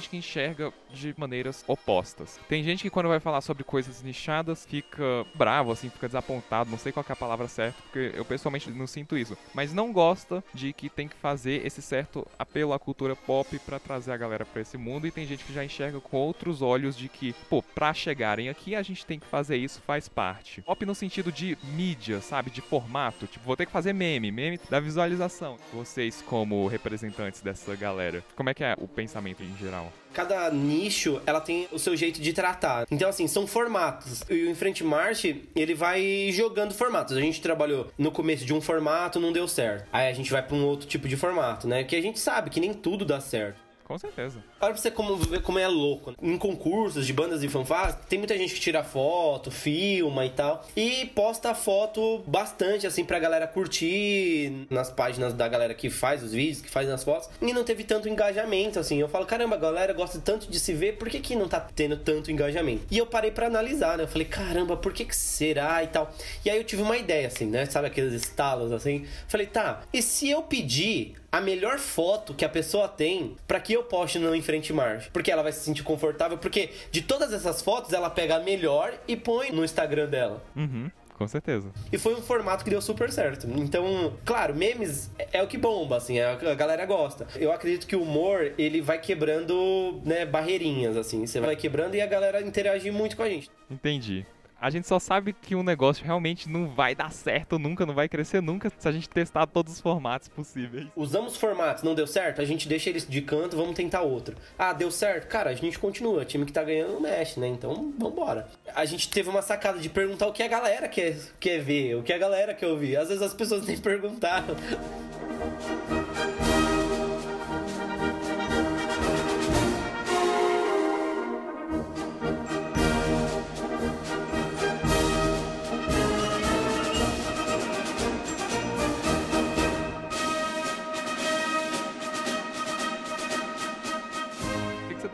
Gente 0.00 0.08
que 0.08 0.16
enxerga 0.16 0.72
de 0.92 1.14
maneiras 1.16 1.62
opostas. 1.68 2.40
Tem 2.48 2.64
gente 2.64 2.82
que 2.82 2.90
quando 2.90 3.08
vai 3.08 3.20
falar 3.20 3.40
sobre 3.42 3.62
coisas 3.62 4.02
nichadas 4.02 4.64
fica 4.64 5.26
bravo, 5.34 5.70
assim, 5.70 5.90
fica 5.90 6.08
desapontado, 6.08 6.70
não 6.70 6.78
sei 6.78 6.90
qual 6.90 7.04
é 7.08 7.12
a 7.12 7.16
palavra 7.16 7.46
certa, 7.46 7.80
porque 7.82 8.12
eu 8.14 8.24
pessoalmente 8.24 8.70
não 8.70 8.86
sinto 8.86 9.16
isso, 9.16 9.36
mas 9.54 9.72
não 9.72 9.92
gosta 9.92 10.42
de 10.54 10.72
que 10.72 10.88
tem 10.88 11.06
que 11.06 11.16
fazer 11.16 11.64
esse 11.64 11.82
certo 11.82 12.26
apelo 12.38 12.72
à 12.72 12.78
cultura 12.78 13.14
pop 13.14 13.58
para 13.60 13.78
trazer 13.78 14.12
a 14.12 14.16
galera 14.16 14.44
para 14.44 14.62
esse 14.62 14.78
mundo 14.78 15.06
e 15.06 15.10
tem 15.10 15.26
gente 15.26 15.44
que 15.44 15.52
já 15.52 15.64
enxerga 15.64 16.00
com 16.00 16.16
outros 16.16 16.62
olhos 16.62 16.96
de 16.96 17.08
que, 17.08 17.34
pô, 17.48 17.62
pra 17.62 17.92
chegarem 17.92 18.48
aqui 18.48 18.74
a 18.74 18.82
gente 18.82 19.04
tem 19.04 19.18
que 19.18 19.26
fazer 19.26 19.56
isso, 19.56 19.80
faz 19.86 20.08
parte. 20.08 20.62
Pop 20.62 20.86
no 20.86 20.94
sentido 20.94 21.30
de 21.30 21.56
mídia, 21.62 22.20
sabe, 22.20 22.50
de 22.50 22.60
formato, 22.60 23.26
tipo, 23.26 23.44
vou 23.44 23.56
ter 23.56 23.66
que 23.66 23.72
fazer 23.72 23.92
meme, 23.92 24.32
meme 24.32 24.58
da 24.70 24.80
visualização. 24.80 25.58
Vocês 25.72 26.22
como 26.22 26.66
representantes 26.66 27.40
dessa 27.42 27.76
galera, 27.76 28.24
como 28.34 28.48
é 28.48 28.54
que 28.54 28.64
é 28.64 28.74
o 28.78 28.88
pensamento 28.88 29.42
em 29.42 29.56
geral? 29.56 29.89
Cada 30.12 30.50
nicho, 30.50 31.20
ela 31.24 31.40
tem 31.40 31.68
o 31.70 31.78
seu 31.78 31.96
jeito 31.96 32.20
de 32.20 32.32
tratar. 32.32 32.86
Então, 32.90 33.08
assim, 33.08 33.28
são 33.28 33.46
formatos. 33.46 34.22
E 34.28 34.42
o 34.42 34.50
Enfrente 34.50 34.82
Marche, 34.82 35.44
ele 35.54 35.74
vai 35.74 36.30
jogando 36.32 36.74
formatos. 36.74 37.16
A 37.16 37.20
gente 37.20 37.40
trabalhou 37.40 37.92
no 37.96 38.10
começo 38.10 38.44
de 38.44 38.52
um 38.52 38.60
formato, 38.60 39.20
não 39.20 39.32
deu 39.32 39.46
certo. 39.46 39.86
Aí 39.92 40.08
a 40.08 40.12
gente 40.12 40.32
vai 40.32 40.42
para 40.42 40.56
um 40.56 40.64
outro 40.64 40.88
tipo 40.88 41.06
de 41.06 41.16
formato, 41.16 41.68
né? 41.68 41.84
Que 41.84 41.94
a 41.94 42.02
gente 42.02 42.18
sabe 42.18 42.50
que 42.50 42.60
nem 42.60 42.74
tudo 42.74 43.04
dá 43.04 43.20
certo. 43.20 43.69
Com 43.90 43.98
certeza. 43.98 44.38
Pra 44.60 44.70
você 44.70 44.88
como, 44.88 45.16
ver 45.16 45.42
como 45.42 45.58
é 45.58 45.66
louco. 45.66 46.14
Em 46.22 46.38
concursos 46.38 47.04
de 47.04 47.12
bandas 47.12 47.42
e 47.42 47.48
fanfarras, 47.48 47.96
tem 48.08 48.20
muita 48.20 48.38
gente 48.38 48.54
que 48.54 48.60
tira 48.60 48.84
foto, 48.84 49.50
filma 49.50 50.24
e 50.24 50.30
tal. 50.30 50.64
E 50.76 51.06
posta 51.06 51.52
foto 51.56 52.22
bastante, 52.24 52.86
assim, 52.86 53.04
pra 53.04 53.18
galera 53.18 53.48
curtir 53.48 54.64
nas 54.70 54.92
páginas 54.92 55.34
da 55.34 55.48
galera 55.48 55.74
que 55.74 55.90
faz 55.90 56.22
os 56.22 56.32
vídeos, 56.32 56.60
que 56.60 56.70
faz 56.70 56.88
as 56.88 57.02
fotos. 57.02 57.28
E 57.42 57.52
não 57.52 57.64
teve 57.64 57.82
tanto 57.82 58.08
engajamento, 58.08 58.78
assim. 58.78 59.00
Eu 59.00 59.08
falo, 59.08 59.26
caramba, 59.26 59.56
a 59.56 59.58
galera 59.58 59.92
gosta 59.92 60.20
tanto 60.20 60.48
de 60.48 60.60
se 60.60 60.72
ver, 60.72 60.96
por 60.96 61.08
que, 61.08 61.18
que 61.18 61.34
não 61.34 61.48
tá 61.48 61.58
tendo 61.58 61.96
tanto 61.96 62.30
engajamento? 62.30 62.84
E 62.92 62.96
eu 62.96 63.06
parei 63.06 63.32
para 63.32 63.48
analisar, 63.48 63.98
né? 63.98 64.04
Eu 64.04 64.08
falei, 64.08 64.28
caramba, 64.28 64.76
por 64.76 64.92
que, 64.92 65.04
que 65.04 65.16
será 65.16 65.82
e 65.82 65.88
tal? 65.88 66.14
E 66.44 66.48
aí 66.48 66.58
eu 66.58 66.62
tive 66.62 66.82
uma 66.82 66.96
ideia, 66.96 67.26
assim, 67.26 67.46
né? 67.46 67.66
Sabe 67.66 67.88
aqueles 67.88 68.12
estalos, 68.12 68.70
assim? 68.70 69.04
Falei, 69.26 69.48
tá, 69.48 69.82
e 69.92 70.00
se 70.00 70.30
eu 70.30 70.42
pedir 70.42 71.16
a 71.32 71.40
melhor 71.40 71.78
foto 71.78 72.34
que 72.34 72.44
a 72.44 72.48
pessoa 72.48 72.88
tem 72.88 73.36
para 73.46 73.60
que 73.60 73.72
eu 73.72 73.82
poste 73.82 74.18
no 74.18 74.34
Em 74.34 74.42
Frente 74.42 74.72
Marcha. 74.72 75.10
Porque 75.12 75.30
ela 75.30 75.42
vai 75.42 75.52
se 75.52 75.60
sentir 75.60 75.82
confortável, 75.82 76.38
porque 76.38 76.70
de 76.90 77.02
todas 77.02 77.32
essas 77.32 77.62
fotos 77.62 77.92
ela 77.92 78.10
pega 78.10 78.36
a 78.36 78.40
melhor 78.40 78.92
e 79.06 79.16
põe 79.16 79.52
no 79.52 79.64
Instagram 79.64 80.08
dela. 80.08 80.42
Uhum. 80.56 80.90
Com 81.20 81.28
certeza. 81.28 81.70
E 81.92 81.98
foi 81.98 82.14
um 82.14 82.22
formato 82.22 82.64
que 82.64 82.70
deu 82.70 82.80
super 82.80 83.12
certo. 83.12 83.46
Então, 83.46 84.16
claro, 84.24 84.54
memes 84.54 85.10
é 85.30 85.42
o 85.42 85.46
que 85.46 85.58
bomba, 85.58 85.98
assim, 85.98 86.18
a 86.18 86.34
galera 86.54 86.86
gosta. 86.86 87.26
Eu 87.36 87.52
acredito 87.52 87.86
que 87.86 87.94
o 87.94 88.02
humor, 88.02 88.54
ele 88.56 88.80
vai 88.80 88.98
quebrando, 88.98 90.00
né, 90.02 90.24
barreirinhas, 90.24 90.96
assim. 90.96 91.26
Você 91.26 91.38
vai 91.38 91.56
quebrando 91.56 91.94
e 91.94 92.00
a 92.00 92.06
galera 92.06 92.40
interage 92.40 92.90
muito 92.90 93.18
com 93.18 93.22
a 93.22 93.28
gente. 93.28 93.50
Entendi 93.70 94.24
a 94.60 94.70
gente 94.70 94.86
só 94.86 94.98
sabe 94.98 95.32
que 95.32 95.54
um 95.54 95.62
negócio 95.62 96.04
realmente 96.04 96.48
não 96.48 96.68
vai 96.68 96.94
dar 96.94 97.10
certo 97.12 97.58
nunca, 97.58 97.86
não 97.86 97.94
vai 97.94 98.08
crescer 98.08 98.42
nunca 98.42 98.70
se 98.76 98.88
a 98.88 98.92
gente 98.92 99.08
testar 99.08 99.46
todos 99.46 99.72
os 99.72 99.80
formatos 99.80 100.28
possíveis. 100.28 100.86
Usamos 100.94 101.36
formatos, 101.36 101.82
não 101.82 101.94
deu 101.94 102.06
certo, 102.06 102.40
a 102.40 102.44
gente 102.44 102.68
deixa 102.68 102.90
eles 102.90 103.08
de 103.08 103.22
canto, 103.22 103.56
vamos 103.56 103.74
tentar 103.74 104.02
outro. 104.02 104.36
Ah, 104.58 104.72
deu 104.72 104.90
certo? 104.90 105.28
Cara, 105.28 105.50
a 105.50 105.54
gente 105.54 105.78
continua. 105.78 106.22
O 106.22 106.24
time 106.24 106.44
que 106.44 106.52
tá 106.52 106.62
ganhando 106.62 106.92
não 106.92 107.00
mexe, 107.00 107.40
né? 107.40 107.48
Então, 107.48 107.92
vambora. 107.98 108.48
A 108.74 108.84
gente 108.84 109.08
teve 109.08 109.28
uma 109.28 109.42
sacada 109.42 109.78
de 109.78 109.88
perguntar 109.88 110.26
o 110.26 110.32
que 110.32 110.42
a 110.42 110.48
galera 110.48 110.88
quer, 110.88 111.16
quer 111.38 111.60
ver, 111.60 111.96
o 111.96 112.02
que 112.02 112.12
a 112.12 112.18
galera 112.18 112.54
quer 112.54 112.66
ouvir. 112.66 112.96
Às 112.96 113.08
vezes 113.08 113.22
as 113.22 113.34
pessoas 113.34 113.66
nem 113.66 113.76
perguntaram. 113.80 114.56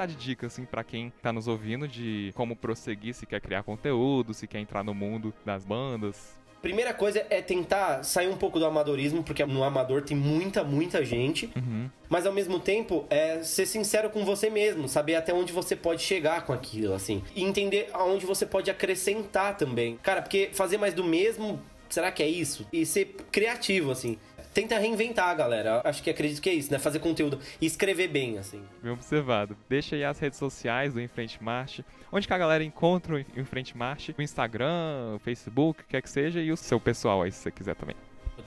Dar 0.07 0.13
de 0.13 0.15
dica, 0.15 0.47
assim, 0.47 0.65
para 0.65 0.85
quem 0.85 1.13
tá 1.23 1.33
nos 1.33 1.49
ouvindo 1.49 1.87
de 1.87 2.33
como 2.35 2.57
prosseguir, 2.57 3.15
se 3.15 3.27
quer 3.27 3.41
criar 3.41 3.63
conteúdo, 3.63 4.33
se 4.33 4.47
quer 4.47 4.61
entrar 4.61 4.83
no 4.83 4.95
mundo 4.95 5.35
das 5.45 5.65
bandas? 5.65 6.37
Primeira 6.63 6.95
coisa 6.95 7.25
é 7.31 7.43
tentar 7.43 8.03
sair 8.03 8.29
um 8.29 8.37
pouco 8.37 8.59
do 8.59 8.65
amadorismo, 8.65 9.23
porque 9.23 9.45
no 9.45 9.63
amador 9.63 10.03
tem 10.03 10.17
muita, 10.17 10.65
muita 10.65 11.05
gente. 11.05 11.51
Uhum. 11.55 11.89
Mas 12.09 12.27
ao 12.27 12.33
mesmo 12.33 12.59
tempo, 12.59 13.05
é 13.11 13.43
ser 13.43 13.67
sincero 13.67 14.11
com 14.11 14.25
você 14.25 14.49
mesmo, 14.49 14.89
saber 14.89 15.17
até 15.17 15.33
onde 15.33 15.53
você 15.53 15.77
pode 15.77 16.03
chegar 16.03 16.45
com 16.45 16.53
aquilo, 16.53 16.95
assim. 16.95 17.23
E 17.37 17.45
entender 17.45 17.89
aonde 17.93 18.27
você 18.27 18.47
pode 18.47 18.71
acrescentar 18.71 19.57
também. 19.57 19.99
Cara, 20.03 20.23
porque 20.23 20.51
fazer 20.53 20.79
mais 20.79 20.95
do 20.95 21.05
mesmo, 21.05 21.61
será 21.89 22.11
que 22.11 22.23
é 22.23 22.29
isso? 22.29 22.67
E 22.73 22.85
ser 22.87 23.15
criativo, 23.31 23.91
assim 23.91 24.19
tenta 24.57 24.79
reinventar, 24.79 25.37
galera. 25.37 25.83
Acho 25.85 26.03
que 26.03 26.09
acredito 26.09 26.41
que 26.41 26.49
é 26.49 26.55
isso, 26.55 26.73
né? 26.73 26.79
Fazer 26.79 26.99
conteúdo 26.99 27.39
e 27.61 27.67
escrever 27.67 28.09
bem, 28.09 28.39
assim. 28.39 28.63
Bem 28.83 28.91
observado. 28.91 29.55
Deixa 29.69 29.95
aí 29.95 30.03
as 30.03 30.19
redes 30.19 30.39
sociais 30.39 30.95
do 30.95 31.01
Enfrente 31.01 31.45
Marche. 31.45 31.85
Onde 32.11 32.27
que 32.27 32.33
a 32.33 32.39
galera 32.39 32.65
encontra 32.65 33.17
o 33.17 33.19
Enfrente 33.19 33.77
Marche? 33.77 34.15
O 34.17 34.23
Instagram, 34.23 35.17
o 35.17 35.19
Facebook, 35.19 35.85
quer 35.87 36.01
que 36.01 36.09
seja, 36.09 36.41
e 36.41 36.51
o 36.51 36.57
seu 36.57 36.81
pessoal 36.81 37.21
aí, 37.21 37.31
se 37.31 37.41
você 37.41 37.51
quiser 37.51 37.75
também. 37.75 37.95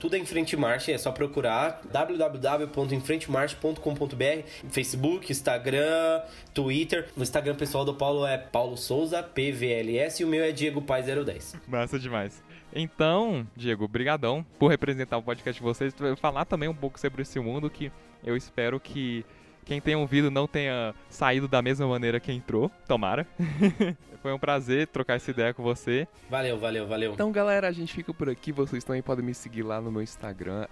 Tudo 0.00 0.16
é 0.16 0.18
em 0.18 0.24
Frente 0.24 0.56
Marche, 0.56 0.90
é 0.92 0.98
só 0.98 1.12
procurar 1.12 1.82
www.enfrentemarche.com.br 1.92 4.46
Facebook, 4.70 5.30
Instagram, 5.30 6.22
Twitter. 6.54 7.08
O 7.16 7.22
Instagram 7.22 7.54
pessoal 7.54 7.84
do 7.84 7.94
Paulo 7.94 8.26
é 8.26 8.36
Paulo 8.38 8.76
Souza, 8.76 9.22
PVLS, 9.22 10.22
e 10.22 10.24
o 10.24 10.28
meu 10.28 10.42
é 10.42 10.50
Diego 10.52 10.82
Pai 10.82 11.02
010. 11.02 11.56
Massa 11.68 11.98
demais. 11.98 12.42
Então, 12.74 13.46
Diego, 13.56 13.88
brigadão 13.88 14.44
por 14.58 14.68
representar 14.68 15.18
o 15.18 15.22
podcast 15.22 15.60
de 15.60 15.64
vocês, 15.64 15.94
falar 16.16 16.44
também 16.44 16.68
um 16.68 16.74
pouco 16.74 16.98
sobre 16.98 17.22
esse 17.22 17.38
mundo 17.40 17.68
que 17.68 17.90
eu 18.24 18.36
espero 18.36 18.78
que 18.78 19.24
quem 19.64 19.80
tenha 19.80 19.98
ouvido 19.98 20.30
não 20.30 20.46
tenha 20.46 20.94
saído 21.08 21.46
da 21.46 21.62
mesma 21.62 21.86
maneira 21.86 22.18
que 22.18 22.32
entrou, 22.32 22.70
tomara. 22.88 23.26
Foi 24.22 24.32
um 24.32 24.38
prazer 24.38 24.86
trocar 24.88 25.14
essa 25.14 25.30
ideia 25.30 25.54
com 25.54 25.62
você. 25.62 26.06
Valeu, 26.28 26.58
valeu, 26.58 26.86
valeu. 26.86 27.14
Então, 27.14 27.32
galera, 27.32 27.68
a 27.68 27.72
gente 27.72 27.94
fica 27.94 28.12
por 28.12 28.28
aqui. 28.28 28.52
Vocês 28.52 28.84
também 28.84 29.00
podem 29.00 29.24
me 29.24 29.32
seguir 29.32 29.62
lá 29.62 29.80
no 29.80 29.90
meu 29.90 30.02
Instagram, 30.02 30.66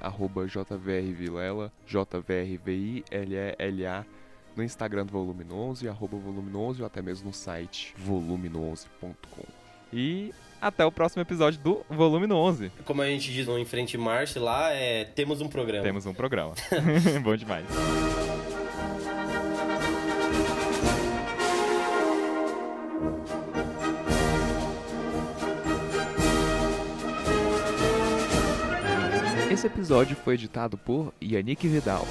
jvrvilela, 0.47 1.73
J-V-R-V-I-L-E-L-A, 1.87 2.45
no 4.55 4.63
Instagram 4.63 5.07
do 5.07 5.13
Volume 5.13 5.47
11, 5.51 5.89
arroba 5.89 6.19
Volume 6.19 6.55
11, 6.55 6.83
ou 6.83 6.87
até 6.87 7.01
mesmo 7.01 7.29
no 7.29 7.33
site 7.33 7.95
volume11.com. 8.07 9.45
E 9.93 10.35
até 10.61 10.85
o 10.85 10.93
próximo 10.93 11.23
episódio 11.23 11.61
do 11.61 11.85
Volume 11.89 12.33
11. 12.33 12.71
Como 12.85 13.03
a 13.03 13.07
gente 13.07 13.33
diz 13.33 13.47
no 13.47 13.59
Em 13.59 13.65
Frente 13.65 13.97
Marche 13.97 14.39
lá, 14.39 14.73
é 14.73 15.05
temos 15.05 15.41
um 15.41 15.49
programa. 15.49 15.85
Temos 15.85 16.07
um 16.07 16.15
programa. 16.15 16.55
Bom 17.23 17.37
demais. 17.37 17.67
Esse 29.51 29.67
episódio 29.67 30.15
foi 30.15 30.35
editado 30.35 30.77
por 30.77 31.13
Yannick 31.23 31.67
Vidal. 31.67 32.07